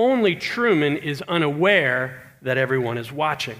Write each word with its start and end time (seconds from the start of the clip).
only 0.00 0.34
Truman 0.34 0.96
is 0.96 1.20
unaware 1.28 2.22
that 2.40 2.56
everyone 2.56 2.96
is 2.96 3.12
watching. 3.12 3.58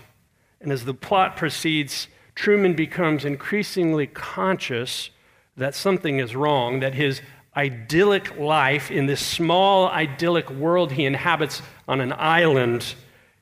And 0.59 0.73
as 0.73 0.86
the 0.86 0.94
plot 0.94 1.36
proceeds, 1.36 2.09
Truman 2.35 2.73
becomes 2.73 3.27
increasingly 3.27 4.06
conscious 4.06 5.11
that 5.58 5.74
something 5.74 6.18
is 6.18 6.34
wrong, 6.34 6.80
that 6.80 6.95
his 6.95 7.21
idyllic 7.54 8.38
life 8.38 8.90
in 8.90 9.04
this 9.04 9.21
small, 9.21 9.88
idyllic 9.88 10.48
world 10.50 10.92
he 10.92 11.04
inhabits 11.04 11.61
on 11.87 12.00
an 12.00 12.14
island 12.16 12.95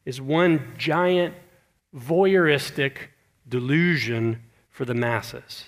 is 0.04 0.20
one 0.20 0.72
giant 0.76 1.34
voyeuristic 1.94 2.96
delusion 3.48 4.42
for 4.70 4.84
the 4.84 4.94
masses. 4.94 5.66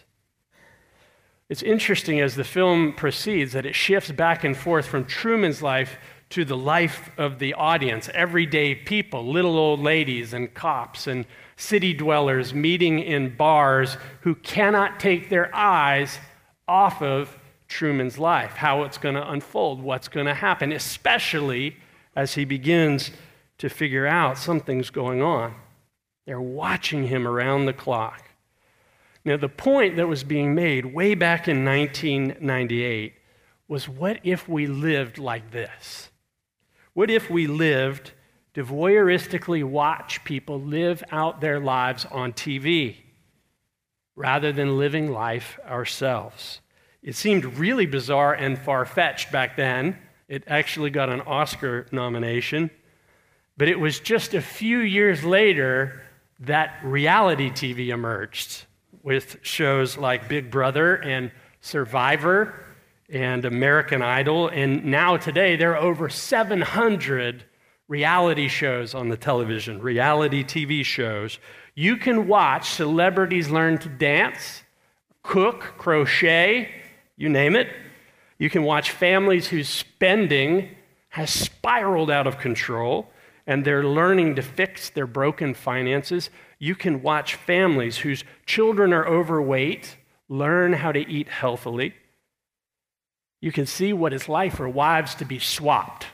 It's 1.48 1.62
interesting 1.62 2.20
as 2.20 2.34
the 2.34 2.44
film 2.44 2.92
proceeds 2.92 3.52
that 3.52 3.66
it 3.66 3.76
shifts 3.76 4.10
back 4.10 4.42
and 4.42 4.56
forth 4.56 4.86
from 4.86 5.04
Truman's 5.04 5.62
life 5.62 5.96
to 6.30 6.44
the 6.44 6.56
life 6.56 7.10
of 7.18 7.40
the 7.40 7.54
audience, 7.54 8.08
everyday 8.14 8.74
people, 8.74 9.26
little 9.26 9.58
old 9.58 9.80
ladies 9.80 10.32
and 10.32 10.54
cops 10.54 11.06
and 11.08 11.26
city 11.56 11.92
dwellers 11.92 12.54
meeting 12.54 13.00
in 13.00 13.36
bars 13.36 13.96
who 14.20 14.34
cannot 14.36 15.00
take 15.00 15.28
their 15.28 15.54
eyes 15.54 16.18
off 16.68 17.02
of 17.02 17.36
Truman's 17.66 18.16
life, 18.16 18.52
how 18.52 18.84
it's 18.84 18.96
going 18.96 19.16
to 19.16 19.30
unfold, 19.30 19.82
what's 19.82 20.08
going 20.08 20.26
to 20.26 20.34
happen, 20.34 20.72
especially 20.72 21.76
as 22.14 22.34
he 22.34 22.44
begins 22.44 23.10
to 23.58 23.68
figure 23.68 24.06
out 24.06 24.38
something's 24.38 24.90
going 24.90 25.20
on. 25.20 25.54
They're 26.26 26.40
watching 26.40 27.08
him 27.08 27.26
around 27.26 27.66
the 27.66 27.72
clock. 27.72 28.30
Now, 29.24 29.36
the 29.36 29.48
point 29.48 29.96
that 29.96 30.08
was 30.08 30.24
being 30.24 30.54
made 30.54 30.86
way 30.86 31.14
back 31.14 31.48
in 31.48 31.64
1998 31.64 33.14
was 33.68 33.88
what 33.88 34.20
if 34.22 34.48
we 34.48 34.66
lived 34.66 35.18
like 35.18 35.50
this? 35.50 36.09
What 36.92 37.10
if 37.10 37.30
we 37.30 37.46
lived 37.46 38.12
to 38.54 38.64
voyeuristically 38.64 39.62
watch 39.62 40.24
people 40.24 40.60
live 40.60 41.04
out 41.12 41.40
their 41.40 41.60
lives 41.60 42.04
on 42.10 42.32
TV 42.32 42.96
rather 44.16 44.52
than 44.52 44.76
living 44.76 45.12
life 45.12 45.58
ourselves? 45.64 46.60
It 47.02 47.14
seemed 47.14 47.44
really 47.58 47.86
bizarre 47.86 48.34
and 48.34 48.58
far 48.58 48.84
fetched 48.84 49.30
back 49.30 49.56
then. 49.56 49.96
It 50.28 50.44
actually 50.46 50.90
got 50.90 51.08
an 51.08 51.20
Oscar 51.22 51.86
nomination. 51.92 52.70
But 53.56 53.68
it 53.68 53.78
was 53.78 54.00
just 54.00 54.34
a 54.34 54.42
few 54.42 54.78
years 54.78 55.22
later 55.24 56.02
that 56.40 56.80
reality 56.82 57.50
TV 57.50 57.88
emerged 57.88 58.64
with 59.02 59.38
shows 59.42 59.96
like 59.96 60.28
Big 60.28 60.50
Brother 60.50 60.96
and 60.96 61.30
Survivor 61.60 62.54
and 63.12 63.44
American 63.44 64.02
Idol. 64.02 64.48
And 64.48 64.84
now, 64.84 65.16
today, 65.16 65.56
there 65.56 65.76
are 65.76 65.82
over 65.82 66.08
700 66.08 67.44
reality 67.88 68.48
shows 68.48 68.94
on 68.94 69.08
the 69.08 69.16
television, 69.16 69.80
reality 69.80 70.44
TV 70.44 70.84
shows. 70.84 71.38
You 71.74 71.96
can 71.96 72.28
watch 72.28 72.70
celebrities 72.70 73.50
learn 73.50 73.78
to 73.78 73.88
dance, 73.88 74.62
cook, 75.22 75.74
crochet, 75.76 76.70
you 77.16 77.28
name 77.28 77.56
it. 77.56 77.68
You 78.38 78.48
can 78.48 78.62
watch 78.62 78.92
families 78.92 79.48
whose 79.48 79.68
spending 79.68 80.74
has 81.10 81.30
spiraled 81.30 82.10
out 82.10 82.26
of 82.26 82.38
control 82.38 83.10
and 83.46 83.64
they're 83.64 83.84
learning 83.84 84.36
to 84.36 84.42
fix 84.42 84.90
their 84.90 85.06
broken 85.06 85.54
finances. 85.54 86.30
You 86.58 86.74
can 86.76 87.02
watch 87.02 87.34
families 87.34 87.98
whose 87.98 88.24
children 88.46 88.92
are 88.92 89.06
overweight 89.06 89.96
learn 90.28 90.72
how 90.72 90.92
to 90.92 91.00
eat 91.00 91.28
healthily. 91.28 91.94
You 93.40 93.52
can 93.52 93.66
see 93.66 93.92
what 93.92 94.12
it's 94.12 94.28
like 94.28 94.54
for 94.54 94.68
wives 94.68 95.14
to 95.16 95.24
be 95.24 95.38
swapped. 95.38 96.06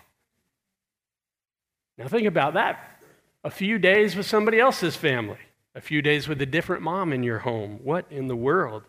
Now, 1.98 2.08
think 2.08 2.26
about 2.26 2.54
that. 2.54 3.00
A 3.42 3.50
few 3.50 3.78
days 3.78 4.16
with 4.16 4.26
somebody 4.26 4.60
else's 4.60 4.96
family, 4.96 5.38
a 5.74 5.80
few 5.80 6.02
days 6.02 6.28
with 6.28 6.40
a 6.42 6.46
different 6.46 6.82
mom 6.82 7.12
in 7.12 7.22
your 7.22 7.38
home. 7.38 7.80
What 7.82 8.06
in 8.10 8.28
the 8.28 8.36
world? 8.36 8.82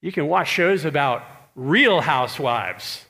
You 0.00 0.12
can 0.12 0.26
watch 0.26 0.48
shows 0.48 0.84
about 0.84 1.24
real 1.54 2.00
housewives 2.00 3.04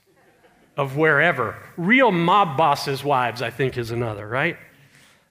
of 0.77 0.97
wherever. 0.97 1.57
Real 1.77 2.13
mob 2.13 2.57
bosses' 2.57 3.03
wives, 3.03 3.43
I 3.43 3.51
think, 3.51 3.77
is 3.77 3.91
another, 3.91 4.27
right? 4.29 4.57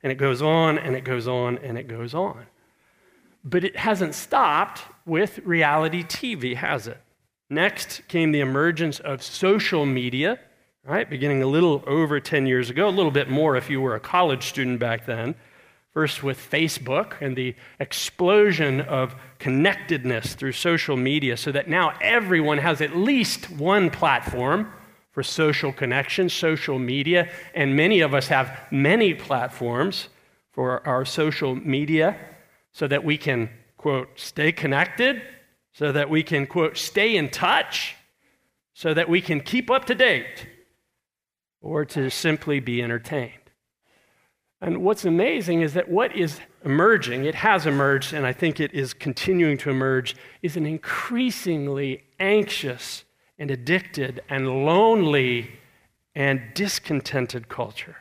And 0.04 0.12
it 0.12 0.16
goes 0.16 0.42
on 0.42 0.78
and 0.78 0.96
it 0.96 1.04
goes 1.04 1.28
on 1.28 1.60
and 1.60 1.78
it 1.78 1.88
goes 1.88 2.14
on. 2.14 2.46
But 3.44 3.64
it 3.64 3.76
hasn't 3.76 4.16
stopped 4.16 4.82
with 5.06 5.40
reality 5.40 6.04
TV, 6.04 6.56
has 6.56 6.88
it? 6.88 7.00
Next 7.52 8.08
came 8.08 8.32
the 8.32 8.40
emergence 8.40 9.02
of 9.02 9.22
social 9.22 9.86
media, 9.86 10.40
right? 10.86 11.10
Beginning 11.10 11.44
a 11.44 11.48
little 11.48 11.84
over 11.86 12.18
10 12.22 12.46
years 12.46 12.70
ago, 12.70 12.88
a 12.88 12.90
little 12.90 13.12
bit 13.12 13.30
more 13.30 13.58
if 13.58 13.70
you 13.70 13.82
were 13.82 13.94
a 13.94 14.00
college 14.00 14.44
student 14.44 14.80
back 14.80 15.06
then. 15.06 15.36
First 15.94 16.24
with 16.24 16.40
Facebook 16.40 17.20
and 17.20 17.36
the 17.36 17.54
explosion 17.78 18.80
of 18.80 19.16
connectedness 19.38 20.34
through 20.34 20.54
social 20.54 20.96
media, 20.96 21.36
so 21.36 21.52
that 21.52 21.68
now 21.68 21.94
everyone 22.00 22.60
has 22.60 22.80
at 22.80 22.96
least 22.96 23.52
one 23.52 23.90
platform 23.90 24.72
for 25.12 25.22
social 25.22 25.74
connection, 25.74 26.30
social 26.30 26.80
media, 26.80 27.30
and 27.54 27.76
many 27.76 28.00
of 28.00 28.14
us 28.14 28.28
have 28.28 28.58
many 28.72 29.14
platforms 29.14 30.08
for 30.54 30.88
our 30.88 31.04
social 31.04 31.54
media 31.54 32.16
so 32.72 32.88
that 32.88 33.04
we 33.04 33.18
can, 33.18 33.50
quote, 33.76 34.08
stay 34.16 34.54
connected, 34.54 35.22
so 35.74 35.92
that 35.92 36.10
we 36.10 36.24
can, 36.24 36.46
quote, 36.48 36.78
stay 36.78 37.16
in 37.16 37.30
touch, 37.30 37.96
so 38.74 38.94
that 38.94 39.10
we 39.10 39.22
can 39.22 39.42
keep 39.42 39.70
up 39.70 39.86
to 39.86 39.96
date, 39.96 40.48
or 41.62 41.86
to 41.86 42.10
simply 42.10 42.60
be 42.60 42.82
entertained. 42.82 43.34
And 44.60 44.84
what's 44.84 45.06
amazing 45.06 45.62
is 45.62 45.74
that 45.74 45.90
what 45.90 46.16
is 46.16 46.40
emerging, 46.64 47.26
it 47.26 47.36
has 47.36 47.66
emerged, 47.66 48.14
and 48.14 48.28
I 48.28 48.34
think 48.34 48.60
it 48.60 48.74
is 48.74 48.94
continuing 48.94 49.58
to 49.60 49.72
emerge, 49.72 50.16
is 50.42 50.56
an 50.56 50.66
increasingly 50.66 52.04
anxious 52.20 53.04
and 53.40 53.50
addicted 53.50 54.22
and 54.30 54.66
lonely 54.66 55.60
and 56.14 56.42
discontented 56.54 57.50
culture. 57.50 57.98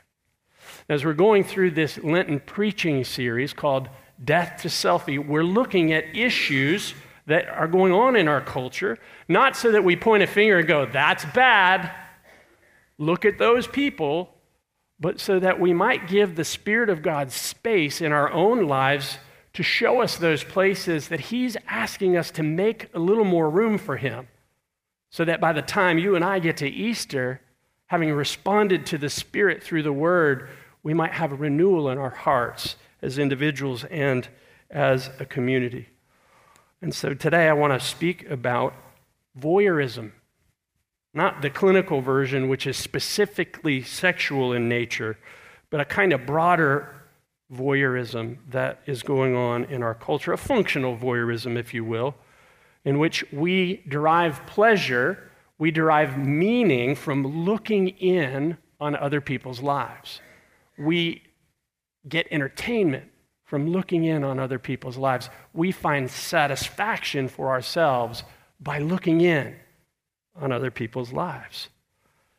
As 0.89 1.05
we're 1.05 1.15
going 1.15 1.45
through 1.45 1.71
this 1.71 1.99
Lenten 1.99 2.41
preaching 2.41 3.05
series 3.05 3.55
called 3.55 3.89
Death 4.23 4.61
to 4.63 4.69
Selfie, 4.69 5.25
we're 5.25 5.43
looking 5.43 5.93
at 5.93 6.05
issues 6.15 6.93
that 7.31 7.49
are 7.49 7.69
going 7.69 7.93
on 7.93 8.17
in 8.17 8.27
our 8.27 8.41
culture, 8.41 8.99
not 9.29 9.57
so 9.57 9.71
that 9.71 9.85
we 9.85 9.95
point 9.95 10.23
a 10.23 10.27
finger 10.27 10.59
and 10.59 10.67
go, 10.67 10.85
that's 10.85 11.25
bad, 11.27 11.93
look 12.99 13.25
at 13.25 13.39
those 13.39 13.69
people, 13.69 14.35
but 14.99 15.21
so 15.21 15.39
that 15.39 15.61
we 15.61 15.73
might 15.73 16.09
give 16.09 16.35
the 16.35 16.45
Spirit 16.45 16.91
of 16.91 17.03
God 17.03 17.31
space 17.31 18.01
in 18.01 18.11
our 18.11 18.31
own 18.33 18.67
lives 18.67 19.19
to 19.53 19.63
show 19.63 20.03
us 20.03 20.17
those 20.17 20.43
places 20.43 21.09
that 21.09 21.21
He's 21.21 21.57
asking 21.69 22.17
us 22.17 22.33
to 22.33 22.43
make 22.43 22.93
a 22.95 22.99
little 22.99 23.25
more 23.25 23.49
room 23.49 23.79
for 23.79 23.97
Him 23.97 24.27
so 25.09 25.25
that 25.25 25.41
by 25.41 25.53
the 25.53 25.63
time 25.63 25.99
you 25.99 26.17
and 26.17 26.25
I 26.25 26.41
get 26.41 26.57
to 26.59 26.69
Easter, 26.69 27.41
having 27.87 28.13
responded 28.13 28.87
to 28.87 28.99
the 28.99 29.11
Spirit 29.11 29.63
through 29.63 29.85
the 29.85 29.93
Word, 29.93 30.49
we 30.83 30.95
might 30.95 31.13
have 31.13 31.31
a 31.31 31.37
renewal 31.37 31.91
in 31.91 31.99
our 31.99 32.11
hearts 32.11 32.75
as 33.03 33.19
individuals 33.19 33.85
and 33.85 34.29
as 34.69 35.11
a 35.21 35.25
community. 35.25 35.89
And 36.83 36.95
so 36.95 37.15
today 37.15 37.49
I 37.49 37.53
want 37.53 37.79
to 37.79 37.87
speak 37.87 38.29
about 38.31 38.75
voyeurism, 39.39 40.13
not 41.13 41.43
the 41.43 41.51
clinical 41.51 42.01
version, 42.01 42.49
which 42.49 42.67
is 42.67 42.77
specifically 42.77 43.83
sexual 43.83 44.53
in 44.53 44.69
nature, 44.69 45.19
but 45.71 45.81
a 45.81 45.85
kind 45.85 46.13
of 46.13 46.27
broader 46.27 46.95
voyeurism 47.53 48.39
that 48.49 48.81
is 48.87 49.03
going 49.03 49.35
on 49.37 49.65
in 49.65 49.83
our 49.83 49.95
culture, 49.95 50.33
a 50.33 50.39
functional 50.39 50.97
voyeurism, 50.97 51.57
if 51.57 51.75
you 51.75 51.85
will 51.85 52.15
in 52.85 52.99
which 52.99 53.25
we 53.33 53.83
derive 53.89 54.45
pleasure, 54.47 55.31
we 55.59 55.71
derive 55.71 56.19
meaning 56.19 56.95
from 56.95 57.45
looking 57.45 57.89
in 57.89 58.57
on 58.81 58.97
other 58.97 59.21
people's 59.21 59.61
lives. 59.61 60.21
We 60.79 61.23
get 62.09 62.27
entertainment 62.31 63.11
from 63.51 63.67
looking 63.67 64.05
in 64.05 64.23
on 64.23 64.39
other 64.39 64.61
people's 64.61 64.97
lives. 64.97 65.29
We 65.53 65.73
find 65.73 66.09
satisfaction 66.09 67.27
for 67.27 67.49
ourselves 67.49 68.23
by 68.61 68.79
looking 68.79 69.23
in 69.23 69.57
on 70.41 70.53
other 70.53 70.71
people's 70.71 71.13
lives. 71.13 71.69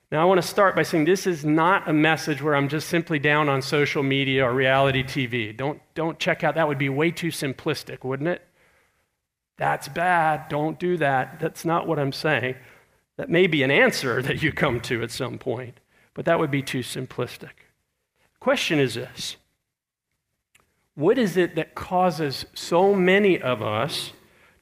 Now, 0.09 0.21
I 0.21 0.23
want 0.23 0.41
to 0.41 0.47
start 0.47 0.73
by 0.73 0.83
saying 0.83 1.03
this 1.03 1.27
is 1.27 1.43
not 1.43 1.89
a 1.89 1.91
message 1.91 2.41
where 2.41 2.55
I'm 2.55 2.69
just 2.69 2.87
simply 2.87 3.19
down 3.19 3.49
on 3.49 3.61
social 3.61 4.03
media 4.03 4.45
or 4.45 4.53
reality 4.53 5.03
TV. 5.03 5.55
Don't, 5.55 5.81
don't 5.95 6.17
check 6.17 6.45
out, 6.45 6.55
that 6.55 6.69
would 6.69 6.77
be 6.77 6.87
way 6.87 7.11
too 7.11 7.27
simplistic, 7.27 8.05
wouldn't 8.05 8.29
it? 8.29 8.47
That's 9.57 9.89
bad. 9.89 10.47
Don't 10.47 10.79
do 10.79 10.95
that. 10.95 11.41
That's 11.41 11.65
not 11.65 11.87
what 11.87 11.99
I'm 11.99 12.13
saying. 12.13 12.55
That 13.17 13.29
may 13.29 13.47
be 13.47 13.63
an 13.63 13.71
answer 13.71 14.21
that 14.21 14.41
you 14.41 14.53
come 14.53 14.79
to 14.81 15.03
at 15.03 15.11
some 15.11 15.37
point, 15.37 15.81
but 16.13 16.23
that 16.23 16.39
would 16.39 16.51
be 16.51 16.61
too 16.61 16.79
simplistic. 16.79 17.67
The 18.33 18.39
question 18.39 18.79
is 18.79 18.93
this 18.93 19.35
What 20.95 21.17
is 21.17 21.37
it 21.37 21.55
that 21.55 21.75
causes 21.75 22.45
so 22.53 22.93
many 22.93 23.39
of 23.39 23.61
us 23.61 24.13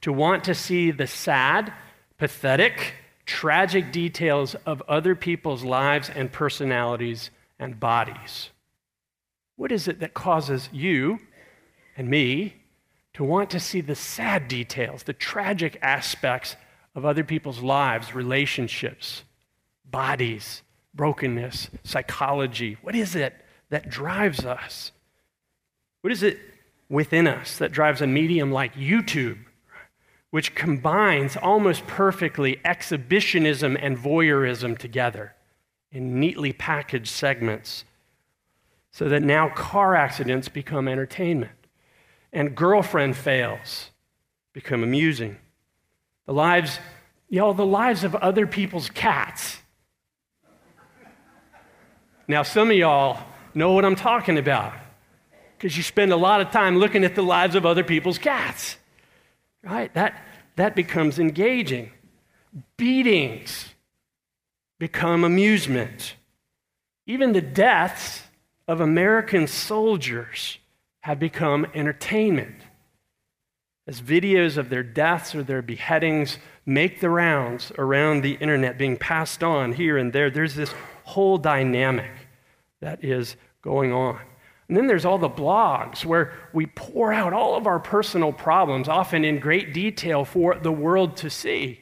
to 0.02 0.12
want 0.12 0.44
to 0.44 0.54
see 0.54 0.90
the 0.90 1.06
sad, 1.06 1.72
pathetic, 2.18 2.94
tragic 3.26 3.92
details 3.92 4.54
of 4.66 4.82
other 4.88 5.14
people's 5.14 5.62
lives 5.62 6.10
and 6.14 6.32
personalities 6.32 7.30
and 7.58 7.78
bodies. 7.78 8.50
What 9.56 9.70
is 9.70 9.86
it 9.86 10.00
that 10.00 10.14
causes 10.14 10.68
you 10.72 11.20
and 11.96 12.08
me 12.08 12.56
to 13.14 13.22
want 13.22 13.50
to 13.50 13.60
see 13.60 13.82
the 13.82 13.94
sad 13.94 14.48
details, 14.48 15.02
the 15.02 15.12
tragic 15.12 15.78
aspects 15.82 16.56
of 16.94 17.04
other 17.04 17.22
people's 17.22 17.60
lives, 17.60 18.14
relationships, 18.14 19.22
bodies, 19.84 20.62
brokenness, 20.94 21.68
psychology? 21.84 22.78
What 22.82 22.96
is 22.96 23.14
it 23.14 23.34
that 23.68 23.90
drives 23.90 24.44
us? 24.44 24.92
What 26.00 26.12
is 26.12 26.22
it 26.22 26.38
within 26.88 27.26
us 27.26 27.58
that 27.58 27.72
drives 27.72 28.00
a 28.00 28.06
medium 28.06 28.50
like 28.50 28.74
YouTube, 28.74 29.38
which 30.30 30.54
combines 30.54 31.36
almost 31.36 31.86
perfectly 31.86 32.60
exhibitionism 32.64 33.76
and 33.76 33.98
voyeurism 33.98 34.78
together 34.78 35.34
in 35.92 36.18
neatly 36.18 36.52
packaged 36.52 37.08
segments? 37.08 37.84
So 38.92 39.08
that 39.08 39.22
now 39.22 39.48
car 39.50 39.94
accidents 39.94 40.48
become 40.48 40.88
entertainment 40.88 41.52
and 42.32 42.56
girlfriend 42.56 43.16
fails 43.16 43.90
become 44.52 44.82
amusing. 44.82 45.36
The 46.26 46.32
lives, 46.32 46.78
y'all, 47.28 47.54
the 47.54 47.66
lives 47.66 48.04
of 48.04 48.14
other 48.16 48.46
people's 48.46 48.90
cats. 48.90 49.58
Now, 52.26 52.42
some 52.42 52.70
of 52.70 52.76
y'all 52.76 53.18
know 53.54 53.72
what 53.72 53.84
I'm 53.84 53.96
talking 53.96 54.38
about 54.38 54.72
because 55.60 55.76
you 55.76 55.82
spend 55.82 56.10
a 56.10 56.16
lot 56.16 56.40
of 56.40 56.50
time 56.50 56.78
looking 56.78 57.04
at 57.04 57.14
the 57.14 57.22
lives 57.22 57.54
of 57.54 57.66
other 57.66 57.84
people's 57.84 58.16
cats, 58.16 58.78
right? 59.62 59.92
That, 59.92 60.24
that 60.56 60.74
becomes 60.74 61.18
engaging. 61.18 61.90
Beatings 62.78 63.74
become 64.78 65.22
amusement. 65.22 66.14
Even 67.06 67.32
the 67.34 67.42
deaths 67.42 68.22
of 68.66 68.80
American 68.80 69.46
soldiers 69.46 70.56
have 71.00 71.18
become 71.18 71.66
entertainment. 71.74 72.62
As 73.86 74.00
videos 74.00 74.56
of 74.56 74.70
their 74.70 74.82
deaths 74.82 75.34
or 75.34 75.42
their 75.42 75.60
beheadings 75.60 76.38
make 76.64 77.00
the 77.00 77.10
rounds 77.10 77.70
around 77.76 78.22
the 78.22 78.34
internet, 78.36 78.78
being 78.78 78.96
passed 78.96 79.42
on 79.42 79.74
here 79.74 79.98
and 79.98 80.14
there, 80.14 80.30
there's 80.30 80.54
this 80.54 80.72
whole 81.04 81.36
dynamic 81.36 82.10
that 82.80 83.04
is 83.04 83.36
going 83.60 83.92
on. 83.92 84.20
And 84.70 84.76
then 84.76 84.86
there's 84.86 85.04
all 85.04 85.18
the 85.18 85.28
blogs 85.28 86.04
where 86.04 86.32
we 86.52 86.66
pour 86.66 87.12
out 87.12 87.32
all 87.32 87.56
of 87.56 87.66
our 87.66 87.80
personal 87.80 88.32
problems, 88.32 88.86
often 88.86 89.24
in 89.24 89.40
great 89.40 89.74
detail 89.74 90.24
for 90.24 90.54
the 90.54 90.70
world 90.70 91.16
to 91.16 91.28
see. 91.28 91.80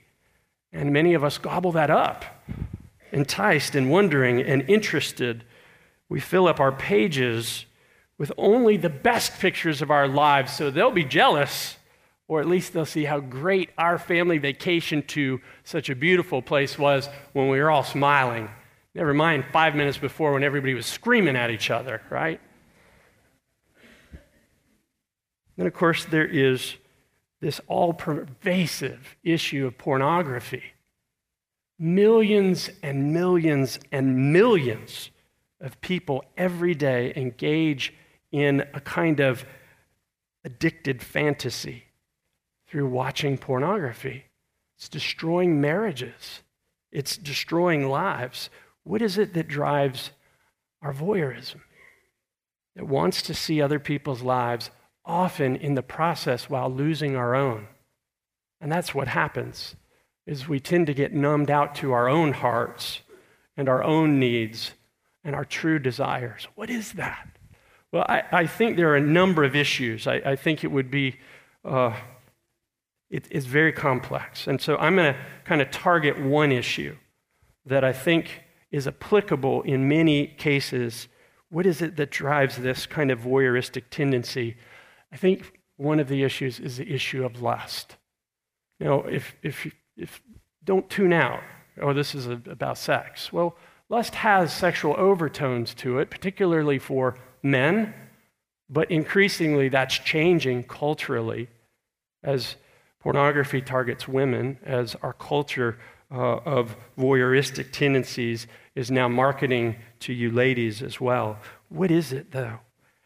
And 0.73 0.90
many 0.90 1.12
of 1.12 1.23
us 1.23 1.37
gobble 1.37 1.70
that 1.73 1.90
up, 1.90 2.25
enticed 3.12 3.75
and 3.75 3.90
wondering 3.90 4.40
and 4.40 4.62
interested. 4.70 5.44
We 6.08 6.19
fill 6.19 6.49
up 6.49 6.61
our 6.61 6.73
pages 6.73 7.67
with 8.17 8.32
only 8.38 8.79
the 8.79 8.88
best 8.88 9.38
pictures 9.38 9.82
of 9.82 9.90
our 9.90 10.08
lives 10.08 10.56
so 10.56 10.70
they'll 10.70 10.90
be 10.90 11.05
jealous, 11.05 11.76
or 12.26 12.40
at 12.40 12.49
least 12.49 12.73
they'll 12.73 12.87
see 12.87 13.05
how 13.05 13.20
great 13.20 13.69
our 13.76 13.99
family 13.99 14.38
vacation 14.38 15.02
to 15.08 15.43
such 15.62 15.90
a 15.90 15.94
beautiful 15.94 16.40
place 16.40 16.79
was 16.79 17.11
when 17.35 17.50
we 17.50 17.61
were 17.61 17.70
all 17.70 17.85
smiling. 17.85 18.49
Never 18.94 19.12
mind 19.12 19.44
five 19.52 19.75
minutes 19.75 19.99
before 19.99 20.32
when 20.32 20.43
everybody 20.43 20.73
was 20.73 20.87
screaming 20.87 21.37
at 21.37 21.50
each 21.50 21.70
other, 21.70 22.00
right? 22.08 22.40
Then, 25.58 25.66
of 25.66 25.75
course, 25.75 26.05
there 26.05 26.25
is 26.25 26.76
this 27.40 27.60
all 27.66 27.93
pervasive 27.93 29.16
issue 29.25 29.66
of 29.66 29.76
pornography. 29.76 30.62
Millions 31.81 32.70
and 32.81 33.12
millions 33.12 33.81
and 33.90 34.32
millions 34.32 35.10
of 35.60 35.81
people 35.81 36.25
every 36.37 36.76
day 36.76 37.12
engage 37.16 37.93
in 38.31 38.64
a 38.72 38.81
kind 38.81 39.19
of 39.19 39.44
addicted 40.44 41.02
fantasy 41.02 41.84
through 42.69 42.88
watching 42.88 43.37
pornography. 43.37 44.26
It's 44.76 44.88
destroying 44.88 45.61
marriages, 45.61 46.43
it's 46.93 47.16
destroying 47.16 47.88
lives. 47.88 48.49
What 48.84 49.02
is 49.02 49.19
it 49.19 49.34
that 49.34 49.49
drives 49.49 50.12
our 50.82 50.93
voyeurism? 50.93 51.62
That 52.76 52.87
wants 52.87 53.22
to 53.22 53.34
see 53.34 53.61
other 53.61 53.81
people's 53.81 54.22
lives, 54.22 54.70
often 55.08 55.56
in 55.56 55.75
the 55.75 55.82
process 55.82 56.49
while 56.49 56.70
losing 56.70 57.16
our 57.16 57.34
own. 57.34 57.66
And 58.60 58.70
that's 58.70 58.94
what 58.94 59.08
happens 59.08 59.75
is 60.26 60.46
we 60.46 60.60
tend 60.60 60.87
to 60.87 60.94
get 60.94 61.14
numbed 61.14 61.50
out 61.50 61.75
to 61.75 61.93
our 61.93 62.06
own 62.08 62.34
hearts 62.34 63.00
and 63.56 63.66
our 63.69 63.82
own 63.82 64.20
needs 64.20 64.72
and 65.25 65.34
our 65.34 65.44
true 65.44 65.78
desires. 65.78 66.46
What 66.55 66.69
is 66.69 66.93
that? 66.93 67.26
Well, 67.90 68.05
I, 68.06 68.22
I 68.31 68.46
think 68.46 68.76
there 68.76 68.90
are 68.90 68.96
a 68.96 69.00
number 69.00 69.43
of 69.44 69.56
issues. 69.56 70.06
I, 70.06 70.16
I 70.16 70.37
think 70.37 70.62
it 70.62 70.69
would 70.70 70.90
be, 70.90 71.16
uh, 71.64 71.96
it, 73.08 73.26
it's 73.31 73.46
very 73.46 73.72
complex. 73.72 74.46
And 74.46 74.61
so 74.61 74.76
I'm 74.76 74.96
going 74.96 75.14
to 75.14 75.20
kind 75.44 75.62
of 75.62 75.70
target 75.70 76.20
one 76.20 76.52
issue 76.52 76.96
that 77.64 77.82
I 77.82 77.94
think 77.94 78.43
is 78.70 78.87
applicable 78.87 79.62
in 79.62 79.88
many 79.88 80.26
cases. 80.26 81.08
What 81.49 81.64
is 81.64 81.81
it 81.81 81.96
that 81.96 82.11
drives 82.11 82.58
this 82.58 82.84
kind 82.84 83.11
of 83.11 83.20
voyeuristic 83.20 83.84
tendency? 83.90 84.58
I 85.12 85.16
think 85.16 85.60
one 85.76 86.00
of 86.00 86.08
the 86.08 86.22
issues 86.22 86.60
is 86.60 86.76
the 86.76 86.93
issue 86.93 87.25
of 87.25 87.40
lust. 87.43 87.96
Now, 88.81 89.02
if, 89.02 89.34
if, 89.43 89.66
if 89.96 90.22
don't 90.64 90.88
tune 90.90 91.12
out, 91.12 91.40
oh, 91.81 91.93
this 91.93 92.14
is 92.14 92.26
about 92.26 92.78
sex. 92.78 93.32
Well, 93.32 93.56
lust 93.88 94.16
has 94.16 94.52
sexual 94.52 94.94
overtones 94.96 95.75
to 95.75 95.99
it, 95.99 96.10
particularly 96.10 96.78
for 96.78 97.16
men, 97.43 97.94
but 98.69 98.90
increasingly 98.90 99.69
that's 99.69 99.99
changing 99.99 100.64
culturally 100.64 101.49
as 102.22 102.56
pornography 103.00 103.62
targets 103.62 104.06
women, 104.06 104.58
as 104.64 104.96
our 104.96 105.12
culture 105.12 105.78
uh, 106.11 106.38
of 106.38 106.76
voyeuristic 106.99 107.70
tendencies 107.72 108.46
is 108.75 108.90
now 108.90 109.08
marketing 109.08 109.76
to 110.00 110.12
you 110.12 110.31
ladies 110.31 110.82
as 110.82 111.00
well. 111.00 111.38
What 111.69 111.90
is 111.90 112.12
it, 112.12 112.32
though? 112.32 112.61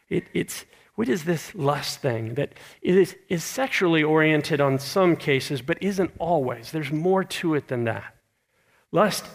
It, 0.09 0.25
it's, 0.33 0.65
what 0.95 1.09
is 1.09 1.23
this 1.23 1.55
lust 1.55 2.01
thing 2.01 2.35
that 2.35 2.53
is, 2.81 3.15
is 3.27 3.43
sexually 3.43 4.03
oriented 4.03 4.61
on 4.61 4.77
some 4.77 5.15
cases, 5.15 5.61
but 5.61 5.81
isn't 5.81 6.11
always? 6.19 6.71
There's 6.71 6.91
more 6.91 7.23
to 7.23 7.55
it 7.55 7.67
than 7.67 7.85
that. 7.85 8.15
Lust 8.91 9.25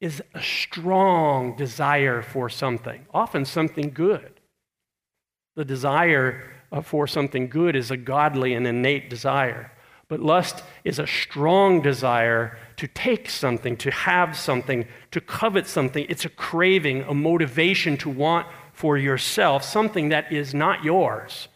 is 0.00 0.22
a 0.34 0.42
strong 0.42 1.56
desire 1.56 2.20
for 2.20 2.48
something, 2.48 3.06
often 3.14 3.44
something 3.44 3.90
good. 3.90 4.40
The 5.54 5.64
desire 5.64 6.42
uh, 6.72 6.82
for 6.82 7.06
something 7.06 7.48
good 7.48 7.76
is 7.76 7.92
a 7.92 7.96
godly 7.96 8.54
and 8.54 8.66
innate 8.66 9.08
desire. 9.08 9.70
But 10.08 10.20
lust 10.20 10.62
is 10.82 10.98
a 10.98 11.06
strong 11.06 11.80
desire 11.80 12.58
to 12.76 12.88
take 12.88 13.30
something, 13.30 13.76
to 13.78 13.90
have 13.90 14.36
something, 14.36 14.86
to 15.12 15.20
covet 15.20 15.66
something. 15.66 16.04
It's 16.08 16.24
a 16.24 16.28
craving, 16.28 17.02
a 17.02 17.14
motivation 17.14 17.96
to 17.98 18.10
want 18.10 18.48
for 18.74 18.98
yourself 18.98 19.64
something 19.64 20.10
that 20.10 20.30
is 20.30 20.52
not 20.52 20.84
yours 20.84 21.48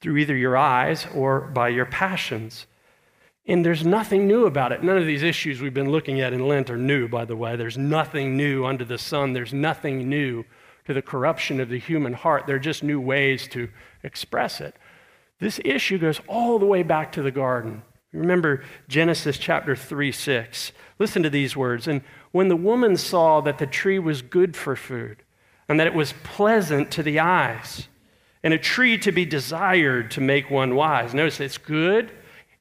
through 0.00 0.18
either 0.18 0.36
your 0.36 0.56
eyes 0.56 1.06
or 1.14 1.40
by 1.40 1.70
your 1.70 1.86
passions. 1.86 2.66
And 3.46 3.64
there's 3.64 3.84
nothing 3.84 4.28
new 4.28 4.44
about 4.44 4.72
it. 4.72 4.82
None 4.82 4.98
of 4.98 5.06
these 5.06 5.22
issues 5.22 5.60
we've 5.60 5.74
been 5.74 5.90
looking 5.90 6.20
at 6.20 6.32
in 6.32 6.46
Lent 6.46 6.70
are 6.70 6.76
new, 6.76 7.08
by 7.08 7.24
the 7.24 7.36
way. 7.36 7.56
There's 7.56 7.78
nothing 7.78 8.36
new 8.36 8.64
under 8.64 8.84
the 8.84 8.98
sun. 8.98 9.32
There's 9.32 9.52
nothing 9.52 10.08
new 10.08 10.44
to 10.86 10.94
the 10.94 11.02
corruption 11.02 11.60
of 11.60 11.70
the 11.70 11.78
human 11.78 12.12
heart. 12.12 12.44
They're 12.46 12.58
just 12.58 12.82
new 12.82 13.00
ways 13.00 13.48
to 13.48 13.68
express 14.02 14.60
it. 14.60 14.76
This 15.40 15.58
issue 15.64 15.98
goes 15.98 16.20
all 16.28 16.58
the 16.58 16.66
way 16.66 16.82
back 16.82 17.12
to 17.12 17.22
the 17.22 17.30
garden. 17.30 17.82
Remember 18.12 18.62
Genesis 18.88 19.38
chapter 19.38 19.74
3 19.74 20.12
6. 20.12 20.72
Listen 20.98 21.22
to 21.22 21.30
these 21.30 21.56
words. 21.56 21.88
And 21.88 22.02
when 22.30 22.48
the 22.48 22.56
woman 22.56 22.96
saw 22.96 23.40
that 23.40 23.58
the 23.58 23.66
tree 23.66 23.98
was 23.98 24.22
good 24.22 24.56
for 24.56 24.76
food, 24.76 25.23
and 25.68 25.80
that 25.80 25.86
it 25.86 25.94
was 25.94 26.14
pleasant 26.22 26.90
to 26.92 27.02
the 27.02 27.20
eyes, 27.20 27.88
and 28.42 28.52
a 28.52 28.58
tree 28.58 28.98
to 28.98 29.12
be 29.12 29.24
desired 29.24 30.10
to 30.12 30.20
make 30.20 30.50
one 30.50 30.74
wise. 30.74 31.14
Notice 31.14 31.40
it's 31.40 31.58
good, 31.58 32.12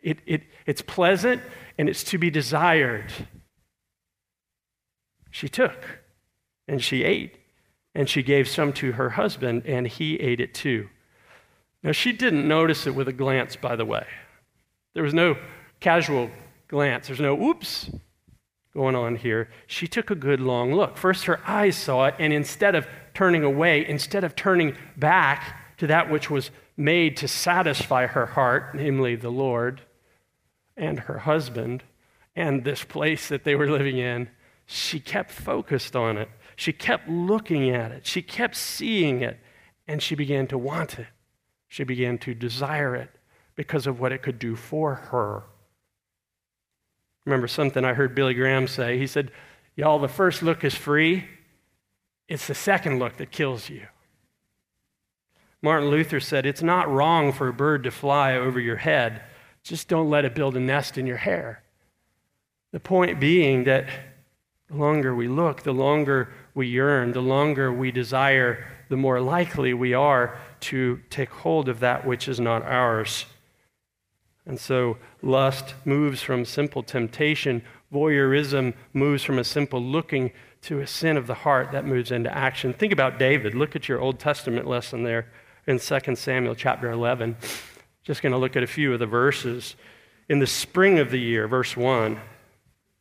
it, 0.02 0.20
it, 0.26 0.44
it's 0.66 0.82
pleasant, 0.82 1.42
and 1.78 1.90
it's 1.90 2.04
to 2.06 2.18
be 2.18 2.30
desired. 2.30 3.12
She 5.32 5.50
took 5.50 6.00
and 6.68 6.82
she 6.82 7.04
ate 7.04 7.38
and 7.96 8.10
she 8.10 8.24
gave 8.24 8.48
some 8.48 8.74
to 8.74 8.94
her 8.94 9.12
husband, 9.12 9.64
and 9.66 9.88
he 9.88 10.20
ate 10.20 10.40
it 10.40 10.54
too. 10.54 10.90
Now, 11.84 11.92
she 11.92 12.12
didn't 12.12 12.48
notice 12.48 12.88
it 12.88 12.96
with 12.96 13.08
a 13.08 13.14
glance, 13.14 13.56
by 13.56 13.76
the 13.76 13.86
way. 13.86 14.06
There 14.94 15.04
was 15.04 15.14
no 15.14 15.38
casual 15.80 16.32
glance, 16.68 17.08
there's 17.08 17.20
no 17.20 17.40
oops 17.40 17.92
going 18.74 18.96
on 18.96 19.16
here. 19.16 19.50
She 19.68 19.88
took 19.88 20.10
a 20.10 20.16
good 20.16 20.40
long 20.40 20.74
look. 20.74 20.98
First, 20.98 21.26
her 21.26 21.40
eyes 21.48 21.78
saw 21.78 22.06
it, 22.06 22.16
and 22.20 22.34
instead 22.34 22.76
of 22.76 22.88
turning 23.14 23.44
away, 23.44 23.88
instead 23.88 24.24
of 24.24 24.36
turning 24.36 24.76
back 24.98 25.78
to 25.78 25.88
that 25.88 26.10
which 26.10 26.30
was 26.30 26.50
made 26.76 27.18
to 27.18 27.28
satisfy 27.28 28.08
her 28.08 28.26
heart, 28.26 28.74
namely 28.74 29.16
the 29.16 29.30
Lord 29.30 29.82
and 30.76 31.02
her 31.02 31.20
husband 31.20 31.84
and 32.36 32.64
this 32.64 32.84
place 32.84 33.28
that 33.28 33.44
they 33.44 33.56
were 33.56 33.70
living 33.70 33.98
in, 33.98 34.30
she 34.66 35.00
kept 35.00 35.32
focused 35.32 35.96
on 35.96 36.18
it. 36.18 36.30
She 36.56 36.74
kept 36.74 37.08
looking 37.08 37.70
at 37.70 37.92
it, 37.92 38.08
she 38.08 38.22
kept 38.22 38.56
seeing 38.56 39.22
it, 39.22 39.40
and 39.88 40.02
she 40.02 40.16
began 40.16 40.48
to 40.48 40.58
want 40.58 40.98
it. 41.00 41.08
She 41.68 41.84
began 41.84 42.18
to 42.20 42.34
desire 42.34 42.96
it 42.96 43.10
because 43.56 43.88
of 43.88 44.00
what 44.00 44.12
it 44.12 44.22
could 44.22 44.40
do 44.40 44.56
for 44.56 44.96
her. 44.96 45.44
Remember 47.26 47.48
something 47.48 47.86
I 47.86 47.94
heard 47.94 48.16
Billy 48.16 48.34
Graham 48.34 48.68
say? 48.68 48.98
He 48.98 49.08
said, 49.08 49.32
Y'all, 49.76 50.00
the 50.00 50.08
first 50.08 50.44
look 50.44 50.64
is 50.64 50.76
free, 50.76 51.26
it's 52.28 52.48
the 52.48 52.56
second 52.56 53.00
look 53.00 53.18
that 53.18 53.32
kills 53.32 53.70
you. 53.70 53.88
Martin 55.62 55.90
Luther 55.90 56.20
said, 56.20 56.46
It's 56.46 56.62
not 56.62 56.92
wrong 56.92 57.32
for 57.32 57.48
a 57.48 57.54
bird 57.54 57.84
to 57.84 57.92
fly 57.92 58.36
over 58.36 58.60
your 58.60 58.78
head, 58.78 59.22
just 59.64 59.88
don't 59.88 60.10
let 60.10 60.26
it 60.26 60.36
build 60.36 60.58
a 60.58 60.60
nest 60.60 60.98
in 60.98 61.08
your 61.08 61.18
hair. 61.18 61.64
The 62.72 62.80
point 62.80 63.20
being 63.20 63.64
that 63.64 63.88
the 64.68 64.76
longer 64.76 65.16
we 65.16 65.28
look, 65.28 65.64
the 65.64 65.74
longer 65.74 66.34
we 66.54 66.68
yearn, 66.68 67.14
the 67.14 67.22
longer 67.22 67.72
we 67.72 67.92
desire, 67.92 68.68
the 68.90 68.98
more 68.98 69.22
likely 69.22 69.74
we 69.74 69.94
are 69.94 70.38
to 70.60 71.00
take 71.10 71.30
hold 71.30 71.70
of 71.70 71.80
that 71.80 72.06
which 72.06 72.28
is 72.28 72.40
not 72.40 72.64
ours. 72.64 73.26
And 74.46 74.60
so 74.60 74.98
lust 75.24 75.74
moves 75.86 76.22
from 76.22 76.46
simple 76.46 76.84
temptation, 76.84 77.64
voyeurism 77.92 78.74
moves 78.94 79.24
from 79.24 79.40
a 79.40 79.44
simple 79.44 79.82
looking 79.82 80.32
to 80.64 80.80
a 80.80 80.88
sin 80.88 81.18
of 81.18 81.28
the 81.28 81.34
heart 81.34 81.72
that 81.72 81.86
moves 81.86 82.12
into 82.12 82.36
action. 82.36 82.74
Think 82.74 82.94
about 82.94 83.20
David. 83.20 83.56
Look 83.56 83.76
at 83.76 83.88
your 83.88 84.00
Old 84.00 84.20
Testament 84.20 84.68
lesson 84.68 85.04
there 85.04 85.28
in 85.68 85.80
2 85.80 86.16
Samuel 86.16 86.56
chapter 86.56 86.92
11. 86.92 87.38
Just 88.04 88.22
going 88.22 88.32
to 88.32 88.38
look 88.38 88.56
at 88.56 88.64
a 88.64 88.68
few 88.68 88.94
of 88.94 89.00
the 89.00 89.06
verses. 89.06 89.76
In 90.30 90.40
the 90.40 90.48
spring 90.48 91.00
of 91.00 91.12
the 91.12 91.20
year, 91.20 91.48
verse 91.48 91.76
1, 91.76 92.20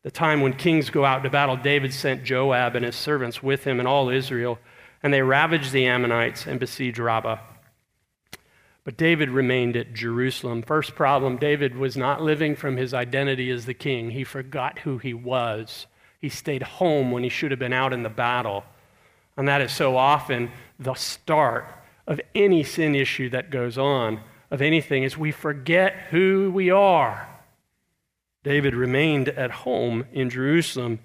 the 0.02 0.10
time 0.10 0.40
when 0.40 0.52
kings 0.52 0.90
go 0.90 1.04
out 1.04 1.22
to 1.22 1.30
battle, 1.30 1.56
David 1.56 1.94
sent 1.94 2.24
Joab 2.24 2.74
and 2.74 2.84
his 2.84 2.96
servants 2.96 3.42
with 3.42 3.64
him 3.64 3.78
and 3.78 3.86
all 3.86 4.08
Israel, 4.08 4.58
and 5.02 5.12
they 5.12 5.22
ravaged 5.22 5.70
the 5.72 5.86
Ammonites 5.86 6.46
and 6.46 6.58
besieged 6.58 6.98
Rabbah. 6.98 7.38
But 8.84 8.96
David 8.96 9.30
remained 9.30 9.76
at 9.76 9.94
Jerusalem. 9.94 10.62
First 10.62 10.94
problem 10.94 11.36
David 11.36 11.76
was 11.76 11.96
not 11.96 12.22
living 12.22 12.56
from 12.56 12.76
his 12.76 12.92
identity 12.92 13.50
as 13.50 13.66
the 13.66 13.74
king. 13.74 14.10
He 14.10 14.24
forgot 14.24 14.80
who 14.80 14.98
he 14.98 15.14
was. 15.14 15.86
He 16.20 16.28
stayed 16.28 16.62
home 16.62 17.12
when 17.12 17.22
he 17.22 17.28
should 17.28 17.52
have 17.52 17.60
been 17.60 17.72
out 17.72 17.92
in 17.92 18.02
the 18.02 18.08
battle. 18.08 18.64
And 19.36 19.46
that 19.48 19.60
is 19.60 19.72
so 19.72 19.96
often 19.96 20.50
the 20.78 20.94
start 20.94 21.66
of 22.06 22.20
any 22.34 22.64
sin 22.64 22.94
issue 22.94 23.30
that 23.30 23.50
goes 23.50 23.78
on, 23.78 24.20
of 24.50 24.60
anything, 24.60 25.04
is 25.04 25.16
we 25.16 25.30
forget 25.30 25.94
who 26.10 26.50
we 26.52 26.70
are. 26.70 27.28
David 28.42 28.74
remained 28.74 29.28
at 29.28 29.50
home 29.50 30.06
in 30.12 30.28
Jerusalem. 30.28 30.98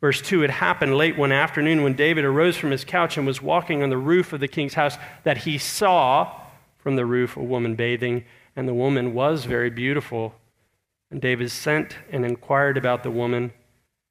Verse 0.00 0.22
2 0.22 0.42
It 0.42 0.50
happened 0.50 0.96
late 0.96 1.18
one 1.18 1.32
afternoon 1.32 1.82
when 1.82 1.92
David 1.92 2.24
arose 2.24 2.56
from 2.56 2.70
his 2.70 2.84
couch 2.84 3.18
and 3.18 3.26
was 3.26 3.42
walking 3.42 3.82
on 3.82 3.90
the 3.90 3.98
roof 3.98 4.32
of 4.32 4.40
the 4.40 4.48
king's 4.48 4.74
house 4.74 4.96
that 5.24 5.38
he 5.38 5.58
saw 5.58 6.40
from 6.78 6.96
the 6.96 7.06
roof 7.06 7.36
a 7.36 7.42
woman 7.42 7.74
bathing, 7.74 8.24
and 8.56 8.66
the 8.66 8.74
woman 8.74 9.14
was 9.14 9.44
very 9.44 9.70
beautiful. 9.70 10.34
And 11.10 11.20
David 11.20 11.50
sent 11.50 11.96
and 12.10 12.24
inquired 12.24 12.76
about 12.76 13.02
the 13.02 13.10
woman. 13.10 13.52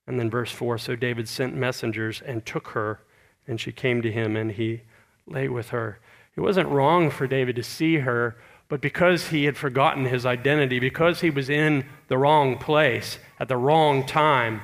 And 0.05 0.19
then 0.19 0.29
verse 0.29 0.51
4 0.51 0.77
So 0.77 0.95
David 0.95 1.27
sent 1.27 1.55
messengers 1.55 2.21
and 2.25 2.45
took 2.45 2.69
her, 2.69 3.01
and 3.47 3.59
she 3.59 3.71
came 3.71 4.01
to 4.01 4.11
him, 4.11 4.35
and 4.35 4.51
he 4.51 4.81
lay 5.25 5.47
with 5.47 5.69
her. 5.69 5.99
It 6.35 6.41
wasn't 6.41 6.69
wrong 6.69 7.09
for 7.09 7.27
David 7.27 7.55
to 7.55 7.63
see 7.63 7.97
her, 7.97 8.37
but 8.69 8.81
because 8.81 9.29
he 9.29 9.45
had 9.45 9.57
forgotten 9.57 10.05
his 10.05 10.25
identity, 10.25 10.79
because 10.79 11.21
he 11.21 11.29
was 11.29 11.49
in 11.49 11.85
the 12.09 12.17
wrong 12.17 12.57
place 12.57 13.17
at 13.39 13.47
the 13.47 13.57
wrong 13.57 14.05
time, 14.05 14.61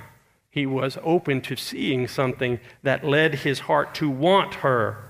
he 0.49 0.65
was 0.65 0.97
open 1.03 1.41
to 1.41 1.55
seeing 1.55 2.07
something 2.07 2.59
that 2.83 3.03
led 3.03 3.35
his 3.35 3.61
heart 3.61 3.95
to 3.95 4.09
want 4.09 4.55
her. 4.55 5.09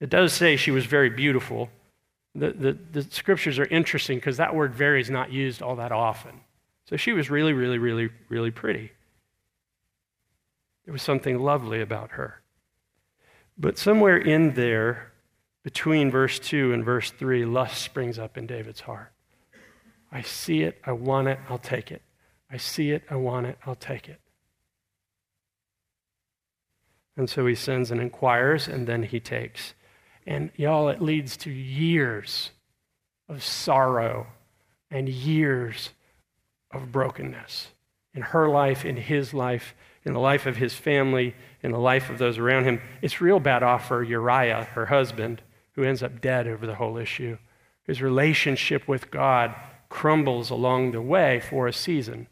It 0.00 0.10
does 0.10 0.32
say 0.32 0.56
she 0.56 0.70
was 0.70 0.86
very 0.86 1.10
beautiful, 1.10 1.70
the, 2.38 2.52
the, 2.52 2.78
the 2.92 3.02
scriptures 3.10 3.58
are 3.58 3.66
interesting 3.66 4.18
because 4.18 4.36
that 4.36 4.54
word 4.54 4.74
very 4.74 5.00
is 5.00 5.10
not 5.10 5.32
used 5.32 5.62
all 5.62 5.76
that 5.76 5.92
often. 5.92 6.40
So 6.88 6.96
she 6.96 7.12
was 7.12 7.30
really, 7.30 7.52
really, 7.52 7.78
really, 7.78 8.10
really 8.28 8.50
pretty. 8.50 8.92
There 10.84 10.92
was 10.92 11.02
something 11.02 11.38
lovely 11.38 11.82
about 11.82 12.12
her. 12.12 12.40
But 13.58 13.76
somewhere 13.76 14.16
in 14.16 14.54
there, 14.54 15.12
between 15.62 16.10
verse 16.10 16.38
2 16.38 16.72
and 16.72 16.84
verse 16.84 17.10
3, 17.10 17.44
lust 17.44 17.82
springs 17.82 18.18
up 18.18 18.38
in 18.38 18.46
David's 18.46 18.80
heart. 18.80 19.12
I 20.10 20.22
see 20.22 20.62
it, 20.62 20.80
I 20.84 20.92
want 20.92 21.28
it, 21.28 21.38
I'll 21.50 21.58
take 21.58 21.90
it. 21.90 22.02
I 22.50 22.56
see 22.56 22.92
it, 22.92 23.02
I 23.10 23.16
want 23.16 23.46
it, 23.46 23.58
I'll 23.66 23.74
take 23.74 24.08
it. 24.08 24.20
And 27.16 27.28
so 27.28 27.46
he 27.46 27.54
sends 27.54 27.90
and 27.90 28.00
inquires, 28.00 28.68
and 28.68 28.86
then 28.86 29.02
he 29.02 29.20
takes. 29.20 29.74
And 30.28 30.50
y'all, 30.56 30.90
it 30.90 31.00
leads 31.00 31.38
to 31.38 31.50
years 31.50 32.50
of 33.30 33.42
sorrow 33.42 34.26
and 34.90 35.08
years 35.08 35.90
of 36.70 36.92
brokenness 36.92 37.68
in 38.12 38.20
her 38.20 38.46
life, 38.46 38.84
in 38.84 38.98
his 38.98 39.32
life, 39.32 39.74
in 40.04 40.12
the 40.12 40.20
life 40.20 40.44
of 40.44 40.58
his 40.58 40.74
family, 40.74 41.34
in 41.62 41.72
the 41.72 41.78
life 41.78 42.10
of 42.10 42.18
those 42.18 42.36
around 42.36 42.64
him. 42.64 42.82
It's 43.00 43.22
real 43.22 43.40
bad 43.40 43.62
off 43.62 43.88
for 43.88 44.02
Uriah, 44.02 44.64
her 44.74 44.84
husband, 44.84 45.40
who 45.72 45.82
ends 45.82 46.02
up 46.02 46.20
dead 46.20 46.46
over 46.46 46.66
the 46.66 46.74
whole 46.74 46.98
issue. 46.98 47.38
His 47.84 48.02
relationship 48.02 48.86
with 48.86 49.10
God 49.10 49.54
crumbles 49.88 50.50
along 50.50 50.92
the 50.92 51.00
way 51.00 51.40
for 51.40 51.66
a 51.66 51.72
season. 51.72 52.26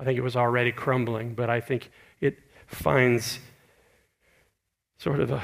I 0.00 0.04
think 0.04 0.16
it 0.16 0.22
was 0.22 0.36
already 0.36 0.72
crumbling, 0.72 1.34
but 1.34 1.50
I 1.50 1.60
think 1.60 1.90
it 2.22 2.38
finds 2.66 3.40
sort 4.96 5.20
of 5.20 5.30
a 5.30 5.42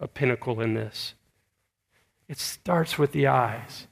a 0.00 0.08
pinnacle 0.08 0.60
in 0.60 0.74
this. 0.74 1.14
It 2.28 2.38
starts 2.38 2.98
with 2.98 3.12
the 3.12 3.26
eyes. 3.26 3.86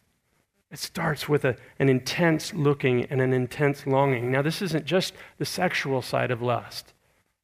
It 0.71 0.79
starts 0.79 1.29
with 1.29 1.45
a, 1.45 1.57
an 1.79 1.89
intense 1.89 2.55
looking 2.55 3.05
and 3.05 3.21
an 3.21 3.33
intense 3.33 3.87
longing. 3.87 4.31
Now, 4.33 4.41
this 4.41 4.63
isn't 4.63 4.87
just 4.87 5.13
the 5.37 5.45
sexual 5.45 6.01
side 6.01 6.31
of 6.31 6.41
lust. 6.41 6.95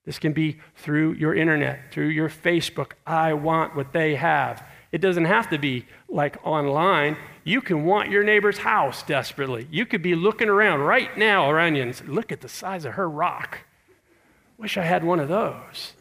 This 0.06 0.18
can 0.18 0.32
be 0.32 0.58
through 0.74 1.12
your 1.12 1.34
internet, 1.34 1.92
through 1.92 2.08
your 2.08 2.30
Facebook. 2.30 2.92
I 3.06 3.34
want 3.34 3.76
what 3.76 3.92
they 3.92 4.14
have. 4.14 4.66
It 4.90 5.02
doesn't 5.02 5.26
have 5.26 5.50
to 5.50 5.58
be 5.58 5.84
like 6.08 6.38
online. 6.46 7.18
You 7.44 7.60
can 7.60 7.84
want 7.84 8.10
your 8.10 8.24
neighbor's 8.24 8.56
house 8.56 9.02
desperately. 9.02 9.68
You 9.70 9.84
could 9.84 10.00
be 10.00 10.14
looking 10.14 10.48
around 10.48 10.80
right 10.80 11.14
now 11.18 11.50
around 11.50 11.76
you 11.76 11.82
and 11.82 11.94
say, 11.94 12.06
Look 12.06 12.32
at 12.32 12.40
the 12.40 12.48
size 12.48 12.86
of 12.86 12.94
her 12.94 13.08
rock. 13.08 13.58
Wish 14.56 14.78
I 14.78 14.84
had 14.84 15.04
one 15.04 15.20
of 15.20 15.28
those 15.28 15.92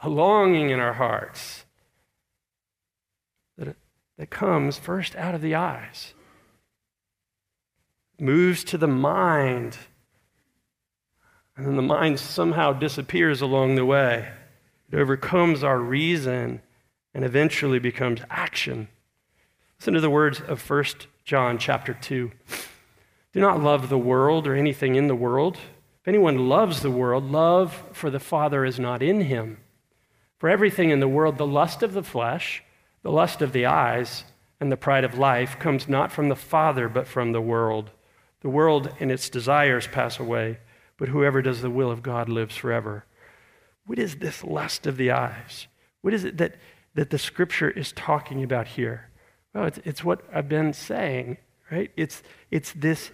a 0.00 0.08
longing 0.08 0.70
in 0.70 0.80
our 0.80 0.94
hearts 0.94 1.64
that, 3.56 3.76
that 4.16 4.30
comes 4.30 4.78
first 4.78 5.16
out 5.16 5.34
of 5.34 5.42
the 5.42 5.54
eyes, 5.54 6.14
moves 8.18 8.64
to 8.64 8.78
the 8.78 8.88
mind, 8.88 9.78
and 11.56 11.66
then 11.66 11.76
the 11.76 11.82
mind 11.82 12.20
somehow 12.20 12.72
disappears 12.72 13.40
along 13.40 13.74
the 13.74 13.84
way. 13.84 14.28
It 14.90 14.96
overcomes 14.96 15.62
our 15.62 15.78
reason 15.78 16.62
and 17.12 17.24
eventually 17.24 17.78
becomes 17.78 18.20
action. 18.30 18.88
Listen 19.78 19.94
to 19.94 20.00
the 20.00 20.10
words 20.10 20.40
of 20.40 20.68
1 20.68 20.84
John 21.24 21.58
chapter 21.58 21.94
2. 21.94 22.30
Do 23.32 23.40
not 23.40 23.62
love 23.62 23.88
the 23.88 23.98
world 23.98 24.46
or 24.46 24.54
anything 24.54 24.94
in 24.94 25.08
the 25.08 25.14
world. 25.14 25.56
If 26.00 26.08
anyone 26.08 26.48
loves 26.48 26.80
the 26.80 26.90
world, 26.90 27.30
love 27.30 27.84
for 27.92 28.08
the 28.08 28.20
Father 28.20 28.64
is 28.64 28.78
not 28.78 29.02
in 29.02 29.22
him. 29.22 29.58
For 30.38 30.48
everything 30.48 30.90
in 30.90 31.00
the 31.00 31.08
world, 31.08 31.36
the 31.36 31.46
lust 31.46 31.82
of 31.82 31.92
the 31.92 32.02
flesh, 32.02 32.62
the 33.02 33.10
lust 33.10 33.42
of 33.42 33.52
the 33.52 33.66
eyes, 33.66 34.24
and 34.60 34.72
the 34.72 34.76
pride 34.76 35.04
of 35.04 35.18
life 35.18 35.58
comes 35.58 35.88
not 35.88 36.12
from 36.12 36.28
the 36.28 36.36
Father, 36.36 36.88
but 36.88 37.06
from 37.06 37.32
the 37.32 37.40
world. 37.40 37.90
The 38.40 38.48
world 38.48 38.92
and 39.00 39.10
its 39.10 39.28
desires 39.28 39.86
pass 39.86 40.18
away, 40.18 40.58
but 40.96 41.08
whoever 41.08 41.42
does 41.42 41.60
the 41.60 41.70
will 41.70 41.90
of 41.90 42.02
God 42.02 42.28
lives 42.28 42.56
forever. 42.56 43.04
What 43.86 43.98
is 43.98 44.16
this 44.16 44.44
lust 44.44 44.86
of 44.86 44.96
the 44.96 45.10
eyes? 45.10 45.66
What 46.02 46.14
is 46.14 46.24
it 46.24 46.38
that, 46.38 46.56
that 46.94 47.10
the 47.10 47.18
scripture 47.18 47.70
is 47.70 47.92
talking 47.92 48.42
about 48.42 48.68
here? 48.68 49.08
Well, 49.54 49.64
it's, 49.64 49.78
it's 49.84 50.04
what 50.04 50.22
I've 50.32 50.48
been 50.48 50.72
saying, 50.72 51.38
right? 51.70 51.90
It's, 51.96 52.22
it's 52.50 52.72
this 52.72 53.10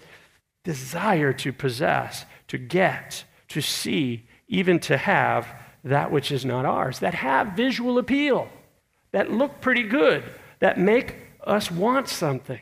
desire 0.62 1.32
to 1.32 1.52
possess, 1.52 2.26
to 2.48 2.58
get, 2.58 3.24
to 3.48 3.60
see, 3.60 4.26
even 4.48 4.78
to 4.80 4.96
have 4.96 5.46
that 5.84 6.10
which 6.10 6.32
is 6.32 6.44
not 6.44 6.64
ours, 6.64 6.98
that 7.00 7.14
have 7.14 7.48
visual 7.48 7.98
appeal, 7.98 8.48
that 9.12 9.30
look 9.30 9.60
pretty 9.60 9.82
good, 9.82 10.24
that 10.58 10.78
make 10.78 11.16
us 11.46 11.70
want 11.70 12.08
something. 12.08 12.60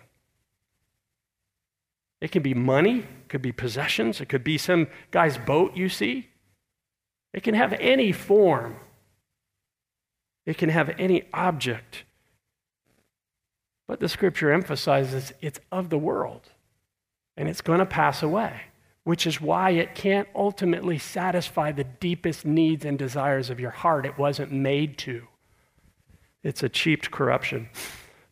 It 2.21 2.33
can 2.33 2.43
be 2.43 2.55
money, 2.55 2.99
it 2.99 3.29
could 3.29 3.43
be 3.43 3.53
possessions, 3.53 4.21
it 4.21 4.29
could 4.29 4.45
be 4.45 4.59
some 4.59 4.89
guy's 5.11 5.39
boat 5.39 5.77
you 5.77 5.89
see. 5.89 6.29
It 7.33 7.43
can 7.43 7.55
have 7.55 7.73
any 7.75 8.13
form, 8.13 8.77
it 10.45 10.59
can 10.59 10.69
have 10.69 10.91
any 10.99 11.25
object. 11.33 12.05
But 13.87 14.01
the 14.01 14.09
scripture 14.09 14.53
emphasizes 14.53 15.33
it's 15.41 15.61
of 15.71 15.91
the 15.91 15.99
world 15.99 16.51
and 17.37 17.49
it's 17.49 17.61
going 17.61 17.79
to 17.79 17.87
pass 17.87 18.23
away. 18.23 18.63
Which 19.05 19.27
is 19.27 19.41
why 19.41 19.71
it 19.71 19.95
can't 19.95 20.29
ultimately 20.35 20.99
satisfy 20.99 21.73
the 21.73 21.85
deepest 21.85 22.45
needs 22.45 22.85
and 22.85 22.99
desires 22.99 23.51
of 23.51 23.59
your 23.59 23.71
heart. 23.71 24.07
It 24.07 24.19
wasn't 24.19 24.53
made 24.53 24.97
to. 24.99 25.27
It's 26.43 26.63
a 26.63 26.69
cheap 26.69 27.11
corruption. 27.11 27.69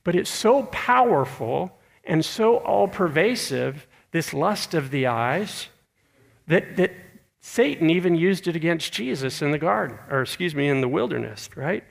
But 0.05 0.15
it's 0.15 0.31
so 0.31 0.65
powerful 0.65 1.73
and 2.05 2.25
so 2.25 2.59
all 2.59 2.89
pervasive, 2.89 3.87
this 4.13 4.33
lust 4.33 4.75
of 4.75 4.91
the 4.91 5.07
eyes, 5.07 5.69
that, 6.47 6.77
that 6.77 6.93
Satan 7.41 7.91
even 7.91 8.15
used 8.15 8.49
it 8.49 8.57
against 8.57 8.93
Jesus 8.93 9.43
in 9.43 9.51
the 9.51 9.59
garden, 9.59 9.99
or 10.11 10.23
excuse 10.23 10.55
me, 10.55 10.69
in 10.69 10.81
the 10.81 10.89
wilderness, 10.89 11.49
right? 11.57 11.85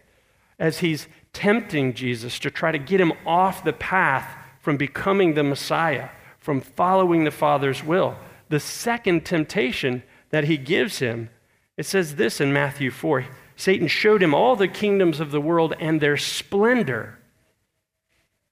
As 0.57 0.79
he's 0.79 1.07
tempting 1.31 1.93
Jesus 1.93 2.39
to 2.39 2.51
try 2.51 2.71
to 2.71 2.77
get 2.77 2.99
him 2.99 3.13
off 3.25 3.63
the 3.63 3.73
path 3.73 4.27
from 4.59 4.77
becoming 4.77 5.33
the 5.33 5.43
Messiah, 5.43 6.09
from 6.37 6.59
following 6.59 7.23
the 7.23 7.31
Father's 7.31 7.83
will. 7.83 8.15
The 8.49 8.59
second 8.59 9.25
temptation 9.25 10.03
that 10.31 10.45
he 10.45 10.57
gives 10.57 10.99
him, 10.99 11.29
it 11.77 11.85
says 11.85 12.15
this 12.15 12.41
in 12.41 12.51
Matthew 12.51 12.91
4 12.91 13.25
Satan 13.55 13.87
showed 13.87 14.23
him 14.23 14.33
all 14.33 14.55
the 14.55 14.69
kingdoms 14.69 15.19
of 15.19 15.31
the 15.31 15.41
world 15.41 15.75
and 15.79 15.99
their 15.99 16.15
splendor. 16.15 17.19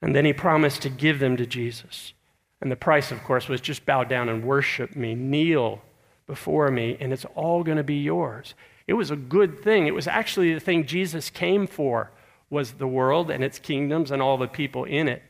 And 0.01 0.13
then 0.13 0.25
he 0.25 0.33
promised 0.33 0.81
to 0.81 0.89
give 0.89 1.19
them 1.19 1.37
to 1.37 1.45
Jesus. 1.45 2.13
And 2.61 2.69
the 2.69 2.75
price, 2.75 3.11
of 3.11 3.23
course, 3.23 3.47
was 3.47 3.61
just 3.61 3.85
bow 3.85 4.03
down 4.03 4.27
and 4.27 4.43
worship 4.43 4.95
me, 4.95 5.15
kneel 5.15 5.81
before 6.25 6.69
me, 6.71 6.97
and 6.99 7.13
it's 7.13 7.25
all 7.35 7.63
going 7.63 7.77
to 7.77 7.83
be 7.83 7.95
yours. 7.95 8.53
It 8.85 8.93
was 8.93 9.11
a 9.11 9.15
good 9.15 9.63
thing. 9.63 9.87
It 9.87 9.93
was 9.93 10.07
actually 10.07 10.53
the 10.53 10.59
thing 10.59 10.85
Jesus 10.85 11.29
came 11.29 11.67
for 11.67 12.11
was 12.49 12.73
the 12.73 12.87
world 12.87 13.29
and 13.29 13.43
its 13.43 13.59
kingdoms 13.59 14.11
and 14.11 14.21
all 14.21 14.37
the 14.37 14.47
people 14.47 14.83
in 14.83 15.07
it. 15.07 15.23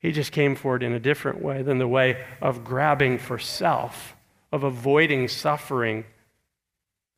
He 0.00 0.12
just 0.12 0.32
came 0.32 0.56
for 0.56 0.76
it 0.76 0.82
in 0.82 0.92
a 0.92 0.98
different 0.98 1.42
way 1.42 1.62
than 1.62 1.78
the 1.78 1.86
way 1.86 2.24
of 2.40 2.64
grabbing 2.64 3.18
for 3.18 3.38
self, 3.38 4.16
of 4.50 4.64
avoiding 4.64 5.28
suffering. 5.28 6.04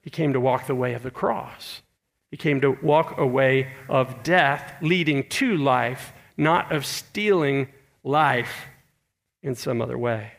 He 0.02 0.10
came 0.10 0.32
to 0.32 0.40
walk 0.40 0.66
the 0.66 0.74
way 0.74 0.92
of 0.94 1.04
the 1.04 1.10
cross. 1.10 1.82
He 2.30 2.36
came 2.36 2.60
to 2.60 2.76
walk 2.82 3.18
a 3.18 3.26
way 3.26 3.72
of 3.88 4.22
death 4.22 4.74
leading 4.82 5.28
to 5.28 5.56
life, 5.56 6.12
not 6.36 6.72
of 6.72 6.84
stealing 6.84 7.68
life 8.02 8.66
in 9.42 9.54
some 9.54 9.80
other 9.80 9.98
way. 9.98 10.32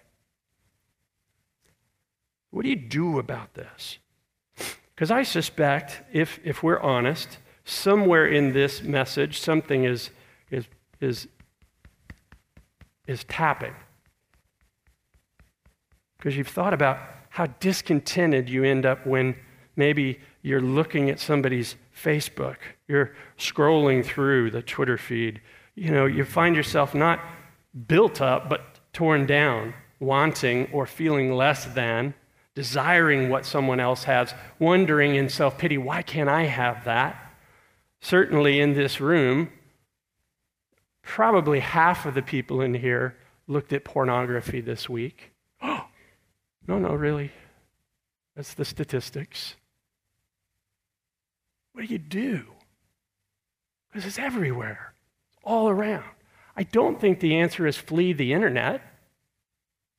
What 2.50 2.64
do 2.64 2.70
you 2.70 2.76
do 2.76 3.20
about 3.20 3.54
this? 3.54 4.00
Because 4.94 5.12
I 5.12 5.24
suspect, 5.24 6.02
if, 6.12 6.40
if 6.44 6.62
we're 6.62 6.80
honest, 6.80 7.38
somewhere 7.64 8.28
in 8.28 8.54
this 8.54 8.84
message, 8.84 9.40
something 9.40 9.86
is, 9.86 10.10
is, 10.52 10.66
is, 11.00 11.28
is 13.08 13.24
tapping. 13.26 13.76
Because 16.18 16.38
you've 16.38 16.48
thought 16.48 16.74
about 16.74 17.00
how 17.30 17.48
discontented 17.60 18.50
you 18.50 18.64
end 18.64 18.86
up 18.86 19.06
when 19.06 19.36
maybe 19.76 20.20
you're 20.42 20.62
looking 20.62 21.10
at 21.10 21.20
somebody's 21.20 21.76
Facebook, 21.96 22.58
you're 22.88 23.16
scrolling 23.38 24.06
through 24.06 24.52
the 24.52 24.62
Twitter 24.62 24.98
feed. 24.98 25.42
You 25.76 25.92
know, 25.92 26.06
you 26.06 26.24
find 26.24 26.56
yourself 26.56 26.94
not 26.94 27.20
built 27.88 28.22
up, 28.22 28.50
but 28.50 28.80
torn 28.94 29.26
down, 29.26 29.74
wanting 30.00 30.70
or 30.72 30.86
feeling 30.86 31.34
less 31.34 31.66
than 31.66 32.14
desiring 32.56 33.30
what 33.30 33.46
someone 33.46 33.80
else 33.80 34.04
has, 34.04 34.34
wondering 34.60 35.16
in 35.16 35.30
self 35.30 35.58
pity, 35.58 35.78
why 35.78 36.02
can't 36.02 36.30
I 36.30 36.44
have 36.44 36.86
that? 36.86 37.20
Certainly 38.02 38.60
in 38.60 38.74
this 38.74 39.02
room, 39.02 39.50
probably 41.04 41.60
half 41.60 42.06
of 42.06 42.16
the 42.16 42.22
people 42.22 42.62
in 42.62 42.74
here 42.74 43.16
looked 43.48 43.72
at 43.74 43.84
pornography 43.84 44.62
this 44.62 44.90
week. 44.90 45.32
Oh, 45.62 45.86
no, 46.68 46.80
no, 46.80 46.94
really. 46.96 47.32
That's 48.36 48.56
the 48.56 48.66
statistics. 48.66 49.56
What 51.74 51.86
do 51.86 51.92
you 51.92 52.00
do? 52.00 52.46
Because 53.92 54.08
it's 54.08 54.18
everywhere, 54.18 54.94
all 55.44 55.70
around. 55.70 56.06
I 56.56 56.64
don't 56.64 57.00
think 57.00 57.20
the 57.20 57.36
answer 57.36 57.68
is 57.68 57.78
flee 57.78 58.14
the 58.14 58.34
internet. 58.34 58.82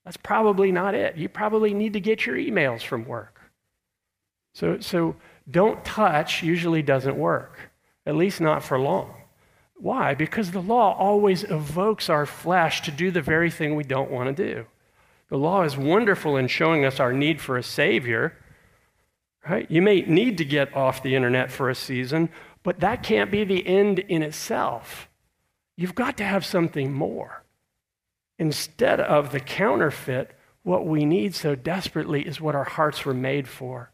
That's 0.05 0.17
probably 0.17 0.73
not 0.73 0.95
it. 0.95 1.17
You 1.17 1.29
probably 1.29 1.75
need 1.75 1.93
to 1.95 2.01
get 2.01 2.27
your 2.27 2.37
emails 2.37 2.83
from 2.83 3.05
work. 3.05 3.41
So, 4.53 4.79
so 4.81 5.17
don't 5.51 5.85
touch 5.85 6.43
usually 6.43 6.83
doesn't 6.83 7.17
work, 7.17 7.59
at 8.07 8.15
least 8.15 8.41
not 8.41 8.63
for 8.63 8.79
long. 8.79 9.15
Why? 9.85 10.15
Because 10.15 10.53
the 10.53 10.63
law 10.63 10.97
always 10.97 11.45
evokes 11.45 12.09
our 12.09 12.25
flesh 12.25 12.81
to 12.81 12.91
do 12.91 13.11
the 13.11 13.21
very 13.21 13.51
thing 13.51 13.75
we 13.75 13.85
don't 13.85 14.11
want 14.11 14.35
to 14.35 14.55
do. 14.55 14.65
The 15.29 15.37
law 15.37 15.63
is 15.63 15.77
wonderful 15.77 16.39
in 16.39 16.49
showing 16.49 16.87
us 16.87 16.99
our 16.99 17.13
need 17.13 17.39
for 17.39 17.59
a 17.59 17.63
Savior. 17.63 18.35
Right? 19.47 19.71
You 19.71 19.83
may 19.83 20.01
need 20.01 20.39
to 20.39 20.45
get 20.47 20.75
off 20.75 21.03
the 21.03 21.15
internet 21.15 21.53
for 21.53 21.69
a 21.69 21.75
season, 21.75 22.31
but 22.63 22.81
that 22.81 23.03
can't 23.03 23.31
be 23.31 23.45
the 23.45 23.67
end 23.67 23.99
in 23.99 24.23
itself. 24.23 25.11
You've 25.77 25.95
got 25.95 26.17
to 26.17 26.25
have 26.25 26.47
something 26.47 26.91
more. 26.91 27.45
Instead 28.39 29.01
of 29.01 29.33
the 29.33 29.41
counterfeit, 29.41 30.31
what 30.63 30.87
we 30.87 31.05
need 31.05 31.35
so 31.35 31.55
desperately 31.55 32.27
is 32.27 32.41
what 32.41 32.55
our 32.55 32.65
hearts 32.65 33.05
were 33.05 33.13
made 33.13 33.47
for. 33.47 33.93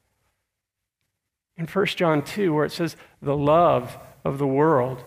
In 1.57 1.66
1 1.66 1.87
John 1.87 2.22
2, 2.22 2.55
where 2.55 2.64
it 2.64 2.70
says 2.70 2.94
the 3.20 3.37
love 3.37 3.98
of 4.24 4.38
the 4.38 4.46
world, 4.46 5.03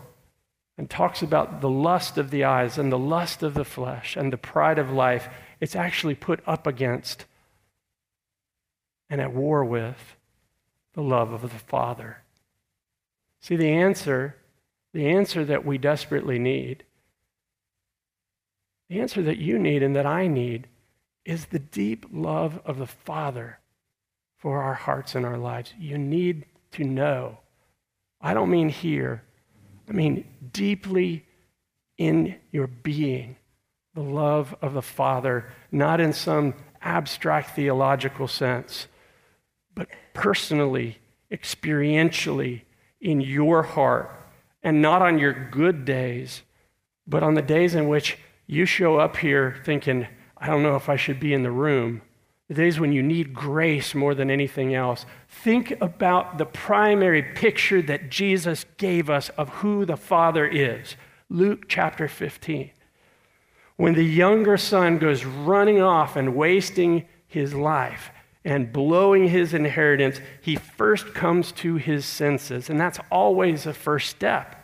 and 0.78 0.90
talks 0.90 1.22
about 1.22 1.62
the 1.62 1.70
lust 1.70 2.18
of 2.18 2.32
the 2.32 2.44
eyes 2.44 2.78
and 2.78 2.92
the 2.92 2.98
lust 2.98 3.44
of 3.44 3.54
the 3.54 3.66
flesh 3.66 4.16
and 4.16 4.34
the 4.34 4.38
pride 4.38 4.80
of 4.80 4.92
life, 4.92 5.30
it's 5.60 5.76
actually 5.76 6.16
put 6.16 6.42
up 6.48 6.66
against 6.66 7.26
and 9.10 9.22
at 9.22 9.34
war 9.34 9.64
with 9.64 10.16
the 10.94 11.02
love 11.02 11.32
of 11.32 11.42
the 11.42 11.50
Father. 11.50 12.24
See, 13.42 13.56
the 13.56 13.72
answer, 13.72 14.36
the 14.94 15.08
answer 15.08 15.46
that 15.46 15.66
we 15.66 15.78
desperately 15.78 16.40
need 16.40 16.84
the 18.94 19.02
answer 19.02 19.24
that 19.24 19.38
you 19.38 19.58
need 19.58 19.82
and 19.82 19.96
that 19.96 20.06
I 20.06 20.28
need 20.28 20.68
is 21.26 21.46
the 21.46 21.58
deep 21.58 22.06
love 22.12 22.62
of 22.64 22.78
the 22.78 22.86
Father 22.86 23.58
for 24.38 24.62
our 24.62 24.76
hearts 24.76 25.16
and 25.16 25.26
our 25.26 25.38
lives. 25.38 25.74
You 25.80 25.98
need 25.98 26.46
to 26.74 26.84
know. 26.84 27.40
I 28.22 28.36
don't 28.36 28.52
mean 28.52 28.70
here, 28.70 29.24
I 29.90 29.92
mean 29.92 30.26
deeply 30.52 31.26
in 31.98 32.36
your 32.52 32.68
being, 32.68 33.36
the 33.94 34.02
love 34.02 34.56
of 34.62 34.74
the 34.74 34.82
Father, 34.82 35.50
not 35.72 36.00
in 36.00 36.14
some 36.14 36.54
abstract 36.82 37.56
theological 37.56 38.28
sense, 38.28 38.88
but 39.76 39.88
personally, 40.14 41.00
experientially, 41.32 42.62
in 43.02 43.22
your 43.22 43.64
heart, 43.64 44.12
and 44.62 44.82
not 44.82 45.02
on 45.02 45.20
your 45.20 45.34
good 45.34 45.86
days, 45.86 46.42
but 47.06 47.24
on 47.24 47.34
the 47.34 47.42
days 47.42 47.76
in 47.76 47.88
which 47.88 48.18
you 48.48 48.66
show 48.66 48.98
up 48.98 49.18
here 49.18 49.62
thinking, 49.66 50.08
I 50.38 50.48
don't 50.48 50.64
know 50.64 50.76
if 50.76 50.90
I 50.90 50.96
should 50.96 51.20
be 51.20 51.34
in 51.34 51.44
the 51.44 51.52
room. 51.52 52.02
Days 52.54 52.80
when 52.80 52.94
you 52.94 53.04
need 53.04 53.34
grace 53.34 53.94
more 53.94 54.16
than 54.16 54.30
anything 54.30 54.74
else. 54.74 55.06
Think 55.28 55.72
about 55.82 56.38
the 56.38 56.46
primary 56.46 57.22
picture 57.22 57.82
that 57.84 58.10
Jesus 58.10 58.66
gave 58.78 59.10
us 59.10 59.30
of 59.30 59.50
who 59.50 59.86
the 59.86 59.98
Father 59.98 60.48
is. 60.48 60.96
Luke 61.30 61.66
chapter 61.68 62.08
15. 62.08 62.72
When 63.76 63.94
the 63.94 64.06
younger 64.06 64.58
son 64.58 64.98
goes 65.00 65.26
running 65.26 65.82
off 65.82 66.16
and 66.16 66.36
wasting 66.36 67.06
his 67.28 67.54
life 67.54 68.12
and 68.46 68.72
blowing 68.72 69.30
his 69.30 69.54
inheritance, 69.54 70.20
he 70.42 70.56
first 70.56 71.14
comes 71.14 71.52
to 71.54 71.76
his 71.76 72.06
senses. 72.06 72.70
And 72.70 72.80
that's 72.80 73.00
always 73.12 73.64
the 73.64 73.74
first 73.74 74.10
step 74.10 74.60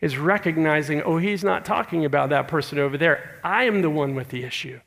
is 0.00 0.16
recognizing, 0.16 1.02
oh, 1.02 1.18
he's 1.18 1.42
not 1.42 1.64
talking 1.64 2.04
about 2.04 2.30
that 2.30 2.48
person 2.48 2.78
over 2.78 2.96
there. 2.96 3.40
I 3.42 3.64
am 3.64 3.82
the 3.82 3.90
one 3.90 4.14
with 4.14 4.28
the 4.28 4.44
issue. 4.44 4.80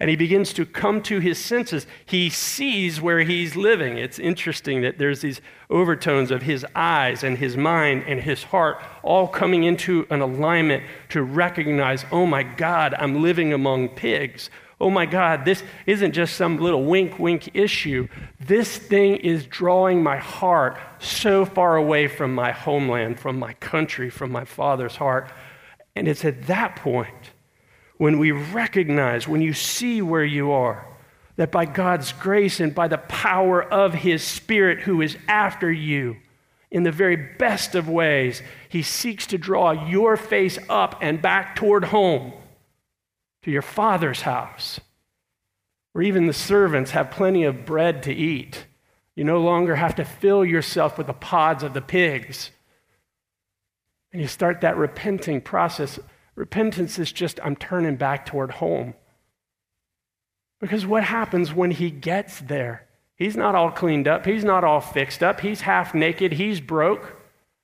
And 0.00 0.08
he 0.08 0.16
begins 0.16 0.52
to 0.52 0.64
come 0.64 1.02
to 1.02 1.18
his 1.18 1.38
senses. 1.38 1.86
He 2.06 2.30
sees 2.30 3.00
where 3.00 3.20
he's 3.20 3.56
living. 3.56 3.98
It's 3.98 4.18
interesting 4.18 4.82
that 4.82 4.98
there's 4.98 5.22
these 5.22 5.40
overtones 5.70 6.30
of 6.30 6.42
his 6.42 6.64
eyes 6.74 7.24
and 7.24 7.38
his 7.38 7.56
mind 7.56 8.04
and 8.06 8.20
his 8.20 8.44
heart 8.44 8.80
all 9.02 9.26
coming 9.26 9.64
into 9.64 10.06
an 10.10 10.20
alignment 10.20 10.84
to 11.08 11.22
recognize, 11.22 12.04
oh 12.12 12.26
my 12.26 12.44
God, 12.44 12.94
I'm 12.94 13.22
living 13.22 13.52
among 13.52 13.88
pigs 13.90 14.50
oh 14.80 14.90
my 14.90 15.06
God, 15.06 15.44
this 15.44 15.62
isn't 15.86 16.12
just 16.12 16.36
some 16.36 16.58
little 16.58 16.84
wink 16.84 17.18
wink 17.18 17.50
issue. 17.54 18.08
This 18.40 18.76
thing 18.76 19.16
is 19.16 19.46
drawing 19.46 20.02
my 20.02 20.18
heart 20.18 20.78
so 20.98 21.44
far 21.44 21.76
away 21.76 22.06
from 22.06 22.34
my 22.34 22.52
homeland, 22.52 23.18
from 23.18 23.38
my 23.38 23.54
country, 23.54 24.10
from 24.10 24.30
my 24.30 24.44
father's 24.44 24.96
heart. 24.96 25.30
And 25.96 26.06
it's 26.06 26.24
at 26.24 26.46
that 26.46 26.76
point 26.76 27.32
when 27.98 28.18
we 28.18 28.30
recognize, 28.30 29.28
when 29.28 29.42
you 29.42 29.52
see 29.52 30.00
where 30.00 30.24
you 30.24 30.50
are, 30.52 30.86
that 31.36 31.52
by 31.52 31.64
God's 31.66 32.12
grace 32.12 32.58
and 32.58 32.74
by 32.74 32.88
the 32.88 32.98
power 32.98 33.62
of 33.62 33.94
His 33.94 34.22
Spirit 34.22 34.80
who 34.80 35.02
is 35.02 35.16
after 35.28 35.70
you, 35.70 36.16
in 36.70 36.82
the 36.82 36.92
very 36.92 37.16
best 37.16 37.74
of 37.74 37.88
ways, 37.88 38.42
He 38.68 38.82
seeks 38.82 39.26
to 39.28 39.38
draw 39.38 39.72
your 39.88 40.16
face 40.16 40.58
up 40.68 40.98
and 41.00 41.20
back 41.20 41.56
toward 41.56 41.84
home 41.84 42.32
to 43.42 43.50
your 43.50 43.62
father's 43.62 44.22
house, 44.22 44.80
where 45.92 46.04
even 46.04 46.26
the 46.26 46.32
servants 46.32 46.92
have 46.92 47.10
plenty 47.10 47.44
of 47.44 47.64
bread 47.64 48.02
to 48.04 48.12
eat. 48.12 48.66
You 49.14 49.24
no 49.24 49.40
longer 49.40 49.76
have 49.76 49.96
to 49.96 50.04
fill 50.04 50.44
yourself 50.44 50.98
with 50.98 51.08
the 51.08 51.12
pods 51.12 51.62
of 51.64 51.74
the 51.74 51.80
pigs. 51.80 52.50
And 54.12 54.22
you 54.22 54.28
start 54.28 54.60
that 54.60 54.76
repenting 54.76 55.40
process. 55.40 55.98
Repentance 56.38 57.00
is 57.00 57.10
just, 57.10 57.40
I'm 57.42 57.56
turning 57.56 57.96
back 57.96 58.24
toward 58.24 58.52
home. 58.52 58.94
Because 60.60 60.86
what 60.86 61.02
happens 61.02 61.52
when 61.52 61.72
he 61.72 61.90
gets 61.90 62.38
there? 62.38 62.86
He's 63.16 63.36
not 63.36 63.56
all 63.56 63.72
cleaned 63.72 64.06
up. 64.06 64.24
He's 64.24 64.44
not 64.44 64.62
all 64.62 64.80
fixed 64.80 65.20
up. 65.20 65.40
He's 65.40 65.62
half 65.62 65.94
naked. 65.94 66.34
He's 66.34 66.60
broke. 66.60 67.20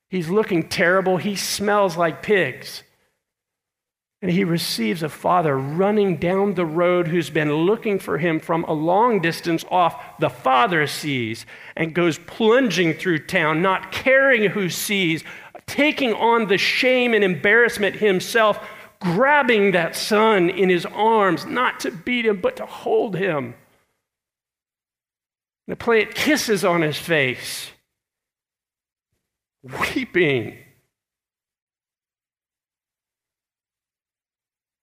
He's 0.08 0.28
looking 0.28 0.68
terrible. 0.68 1.18
He 1.18 1.36
smells 1.36 1.96
like 1.96 2.20
pigs. 2.20 2.82
And 4.20 4.32
he 4.32 4.42
receives 4.42 5.04
a 5.04 5.08
father 5.08 5.56
running 5.56 6.16
down 6.16 6.54
the 6.54 6.66
road 6.66 7.06
who's 7.06 7.30
been 7.30 7.52
looking 7.52 8.00
for 8.00 8.18
him 8.18 8.40
from 8.40 8.64
a 8.64 8.72
long 8.72 9.20
distance 9.20 9.64
off. 9.70 10.18
The 10.18 10.30
father 10.30 10.88
sees 10.88 11.46
and 11.76 11.94
goes 11.94 12.18
plunging 12.18 12.94
through 12.94 13.26
town, 13.26 13.62
not 13.62 13.92
caring 13.92 14.50
who 14.50 14.68
sees, 14.68 15.22
taking 15.66 16.12
on 16.14 16.48
the 16.48 16.58
shame 16.58 17.14
and 17.14 17.24
embarrassment 17.24 17.96
himself, 17.96 18.58
grabbing 19.00 19.72
that 19.72 19.96
son 19.96 20.50
in 20.50 20.68
his 20.68 20.86
arms, 20.86 21.46
not 21.46 21.80
to 21.80 21.90
beat 21.90 22.26
him, 22.26 22.40
but 22.40 22.56
to 22.56 22.66
hold 22.66 23.16
him. 23.16 23.54
And 25.66 25.78
to 25.78 25.84
plant 25.84 26.14
kisses 26.14 26.64
on 26.64 26.82
his 26.82 26.98
face, 26.98 27.70
weeping. 29.62 30.58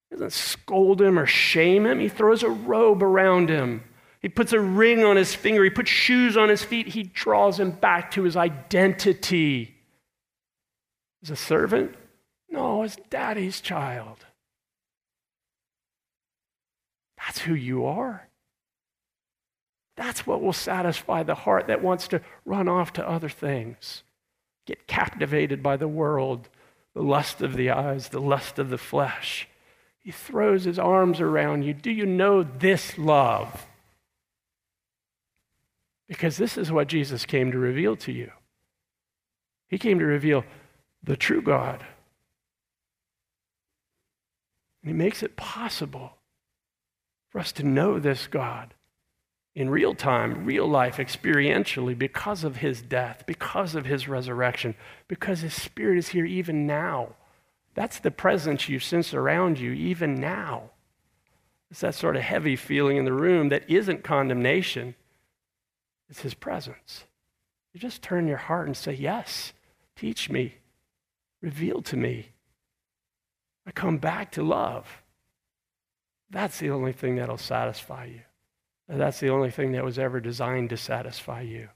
He 0.09 0.15
doesn't 0.15 0.33
scold 0.33 1.01
him 1.01 1.17
or 1.17 1.25
shame 1.25 1.85
him. 1.85 1.99
He 1.99 2.09
throws 2.09 2.43
a 2.43 2.49
robe 2.49 3.01
around 3.01 3.49
him. 3.49 3.83
He 4.21 4.29
puts 4.29 4.53
a 4.53 4.59
ring 4.59 5.03
on 5.03 5.15
his 5.15 5.33
finger. 5.33 5.63
He 5.63 5.69
puts 5.69 5.89
shoes 5.89 6.37
on 6.37 6.49
his 6.49 6.63
feet. 6.63 6.87
He 6.89 7.03
draws 7.03 7.59
him 7.59 7.71
back 7.71 8.11
to 8.11 8.23
his 8.23 8.35
identity. 8.35 9.80
As 11.23 11.29
a 11.29 11.35
servant? 11.35 11.95
No, 12.49 12.83
as 12.83 12.97
daddy's 13.09 13.61
child. 13.61 14.25
That's 17.17 17.39
who 17.39 17.53
you 17.53 17.85
are. 17.85 18.27
That's 19.95 20.25
what 20.25 20.41
will 20.41 20.53
satisfy 20.53 21.23
the 21.23 21.35
heart 21.35 21.67
that 21.67 21.83
wants 21.83 22.07
to 22.09 22.21
run 22.45 22.67
off 22.67 22.93
to 22.93 23.07
other 23.07 23.29
things, 23.29 24.03
get 24.65 24.87
captivated 24.87 25.61
by 25.61 25.77
the 25.77 25.87
world, 25.87 26.49
the 26.93 27.03
lust 27.03 27.41
of 27.41 27.55
the 27.55 27.69
eyes, 27.69 28.09
the 28.09 28.19
lust 28.19 28.57
of 28.57 28.69
the 28.69 28.77
flesh. 28.77 29.47
He 29.99 30.11
throws 30.11 30.63
his 30.63 30.79
arms 30.79 31.21
around 31.21 31.63
you. 31.63 31.73
Do 31.73 31.91
you 31.91 32.05
know 32.05 32.41
this 32.43 32.97
love? 32.97 33.67
Because 36.07 36.37
this 36.37 36.57
is 36.57 36.71
what 36.71 36.87
Jesus 36.87 37.25
came 37.25 37.51
to 37.51 37.59
reveal 37.59 37.95
to 37.97 38.11
you. 38.11 38.31
He 39.67 39.77
came 39.77 39.99
to 39.99 40.05
reveal 40.05 40.43
the 41.03 41.17
true 41.17 41.41
God. 41.41 41.85
And 44.81 44.91
he 44.91 44.93
makes 44.93 45.23
it 45.23 45.35
possible 45.35 46.13
for 47.29 47.39
us 47.39 47.51
to 47.53 47.63
know 47.63 47.99
this 47.99 48.27
God 48.27 48.73
in 49.53 49.69
real 49.69 49.93
time, 49.93 50.45
real 50.45 50.67
life, 50.67 50.97
experientially, 50.97 51.97
because 51.97 52.43
of 52.43 52.57
his 52.57 52.81
death, 52.81 53.23
because 53.25 53.75
of 53.75 53.85
his 53.85 54.07
resurrection, 54.07 54.75
because 55.07 55.41
his 55.41 55.53
spirit 55.53 55.97
is 55.97 56.09
here 56.09 56.25
even 56.25 56.65
now. 56.65 57.15
That's 57.73 57.99
the 57.99 58.11
presence 58.11 58.69
you 58.69 58.79
sense 58.79 59.13
around 59.13 59.59
you 59.59 59.71
even 59.71 60.15
now. 60.15 60.71
It's 61.71 61.79
that 61.79 61.95
sort 61.95 62.17
of 62.17 62.21
heavy 62.21 62.57
feeling 62.57 62.97
in 62.97 63.05
the 63.05 63.13
room 63.13 63.47
that 63.49 63.69
isn't 63.69 64.03
condemnation, 64.03 64.95
it's 66.09 66.21
His 66.21 66.33
presence. 66.33 67.05
You 67.73 67.79
just 67.79 68.01
turn 68.01 68.27
your 68.27 68.37
heart 68.37 68.67
and 68.67 68.75
say, 68.75 68.93
Yes, 68.93 69.53
teach 69.95 70.29
me, 70.29 70.55
reveal 71.41 71.81
to 71.83 71.97
me. 71.97 72.29
I 73.65 73.71
come 73.71 73.97
back 73.97 74.31
to 74.33 74.43
love. 74.43 75.01
That's 76.29 76.59
the 76.59 76.69
only 76.69 76.93
thing 76.93 77.15
that'll 77.15 77.37
satisfy 77.37 78.05
you. 78.05 78.21
That's 78.87 79.19
the 79.19 79.29
only 79.29 79.51
thing 79.51 79.73
that 79.73 79.85
was 79.85 79.99
ever 79.99 80.19
designed 80.19 80.69
to 80.69 80.77
satisfy 80.77 81.41
you. 81.41 81.69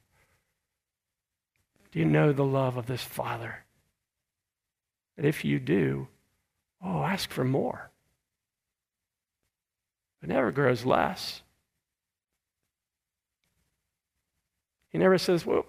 Do 1.91 1.99
you 1.99 2.05
know 2.05 2.33
the 2.33 2.43
love 2.43 2.77
of 2.77 2.87
this 2.87 3.03
Father? 3.03 3.63
And 5.17 5.25
if 5.25 5.45
you 5.45 5.59
do, 5.59 6.07
oh, 6.83 7.03
ask 7.03 7.31
for 7.31 7.45
more. 7.45 7.89
It 10.21 10.29
never 10.29 10.51
grows 10.51 10.85
less. 10.85 11.41
He 14.89 14.97
never 14.97 15.17
says, 15.17 15.45
well, 15.45 15.65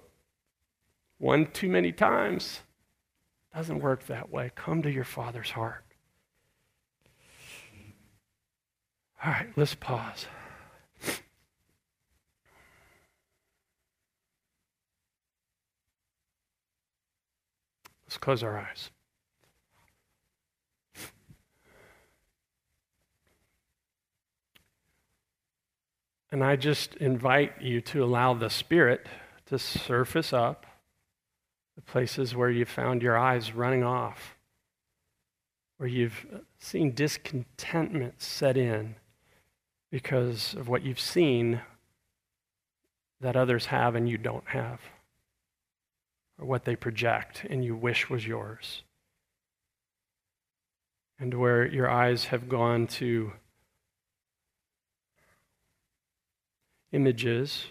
one 1.18 1.46
too 1.46 1.68
many 1.68 1.92
times. 1.92 2.60
Doesn't 3.56 3.80
work 3.80 4.04
that 4.08 4.30
way. 4.30 4.52
Come 4.54 4.82
to 4.82 4.90
your 4.90 5.04
Father's 5.04 5.52
heart. 5.52 5.82
All 9.24 9.32
right, 9.32 9.48
let's 9.56 9.74
pause. 9.74 10.26
Let's 18.06 18.18
close 18.20 18.42
our 18.42 18.58
eyes. 18.58 18.90
And 26.30 26.44
I 26.44 26.56
just 26.56 26.94
invite 26.96 27.62
you 27.62 27.80
to 27.80 28.04
allow 28.04 28.34
the 28.34 28.50
Spirit 28.50 29.06
to 29.46 29.58
surface 29.58 30.34
up 30.34 30.66
the 31.76 31.82
places 31.82 32.34
where 32.34 32.50
you 32.50 32.64
found 32.64 33.02
your 33.02 33.16
eyes 33.16 33.52
running 33.52 33.84
off, 33.84 34.36
where 35.76 35.88
you've 35.88 36.26
uh, 36.34 36.38
seen 36.58 36.92
discontentment 36.92 38.20
set 38.20 38.56
in 38.56 38.96
because 39.90 40.54
of 40.54 40.68
what 40.68 40.82
you've 40.82 40.98
seen 40.98 41.60
that 43.20 43.36
others 43.36 43.66
have 43.66 43.94
and 43.94 44.08
you 44.08 44.18
don't 44.18 44.48
have, 44.48 44.80
or 46.38 46.46
what 46.46 46.64
they 46.64 46.74
project 46.74 47.44
and 47.48 47.64
you 47.64 47.76
wish 47.76 48.10
was 48.10 48.26
yours. 48.26 48.82
And 51.18 51.32
where 51.34 51.66
your 51.66 51.88
eyes 51.88 52.26
have 52.26 52.48
gone 52.48 52.86
to 52.88 53.32
images 56.92 57.66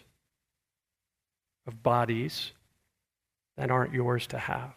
of 1.68 1.82
bodies 1.84 2.52
that 3.58 3.72
aren't 3.72 3.94
yours 3.94 4.28
to 4.28 4.38
have. 4.38 4.74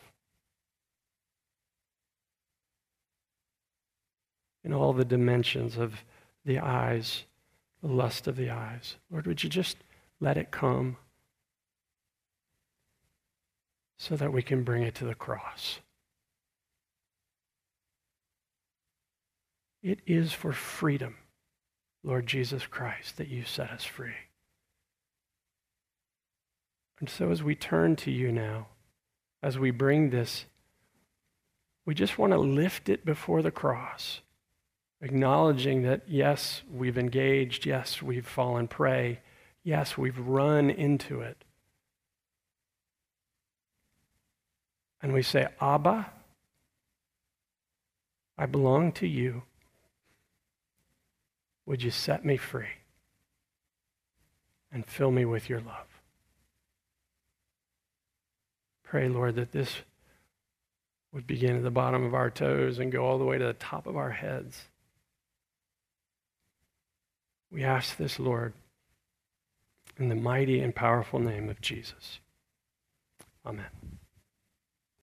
In 4.64 4.72
all 4.72 4.92
the 4.92 5.04
dimensions 5.04 5.76
of 5.76 6.04
the 6.44 6.58
eyes, 6.58 7.24
the 7.82 7.88
lust 7.88 8.26
of 8.26 8.36
the 8.36 8.50
eyes. 8.50 8.96
Lord, 9.10 9.26
would 9.26 9.42
you 9.42 9.50
just 9.50 9.76
let 10.20 10.36
it 10.36 10.50
come 10.50 10.96
so 13.98 14.16
that 14.16 14.32
we 14.32 14.42
can 14.42 14.62
bring 14.62 14.82
it 14.82 14.94
to 14.96 15.04
the 15.04 15.14
cross? 15.14 15.78
It 19.82 20.00
is 20.06 20.32
for 20.32 20.52
freedom, 20.52 21.16
Lord 22.02 22.26
Jesus 22.26 22.66
Christ, 22.66 23.16
that 23.16 23.28
you 23.28 23.44
set 23.44 23.70
us 23.70 23.84
free. 23.84 24.27
And 27.00 27.08
so, 27.08 27.30
as 27.30 27.42
we 27.42 27.54
turn 27.54 27.96
to 27.96 28.10
you 28.10 28.32
now, 28.32 28.68
as 29.42 29.58
we 29.58 29.70
bring 29.70 30.10
this, 30.10 30.46
we 31.84 31.94
just 31.94 32.18
want 32.18 32.32
to 32.32 32.38
lift 32.38 32.88
it 32.88 33.04
before 33.04 33.40
the 33.40 33.50
cross, 33.50 34.20
acknowledging 35.00 35.82
that, 35.82 36.02
yes, 36.06 36.62
we've 36.70 36.98
engaged, 36.98 37.64
yes, 37.64 38.02
we've 38.02 38.26
fallen 38.26 38.68
prey, 38.68 39.20
yes, 39.62 39.96
we've 39.96 40.18
run 40.18 40.70
into 40.70 41.20
it. 41.20 41.44
And 45.00 45.12
we 45.12 45.22
say, 45.22 45.48
Abba, 45.60 46.10
I 48.36 48.46
belong 48.46 48.92
to 48.92 49.06
you. 49.06 49.42
Would 51.66 51.82
you 51.82 51.90
set 51.90 52.24
me 52.24 52.36
free 52.36 52.82
and 54.72 54.86
fill 54.86 55.10
me 55.10 55.24
with 55.24 55.48
your 55.48 55.60
love? 55.60 55.87
Pray, 58.88 59.08
Lord, 59.08 59.36
that 59.36 59.52
this 59.52 59.76
would 61.12 61.26
begin 61.26 61.56
at 61.56 61.62
the 61.62 61.70
bottom 61.70 62.04
of 62.04 62.14
our 62.14 62.30
toes 62.30 62.78
and 62.78 62.90
go 62.90 63.04
all 63.04 63.18
the 63.18 63.24
way 63.24 63.36
to 63.36 63.44
the 63.44 63.52
top 63.52 63.86
of 63.86 63.96
our 63.96 64.10
heads. 64.10 64.64
We 67.50 67.64
ask 67.64 67.96
this, 67.96 68.18
Lord, 68.18 68.54
in 69.98 70.08
the 70.08 70.14
mighty 70.14 70.60
and 70.60 70.74
powerful 70.74 71.18
name 71.18 71.48
of 71.48 71.60
Jesus. 71.60 72.20
Amen. 73.44 73.97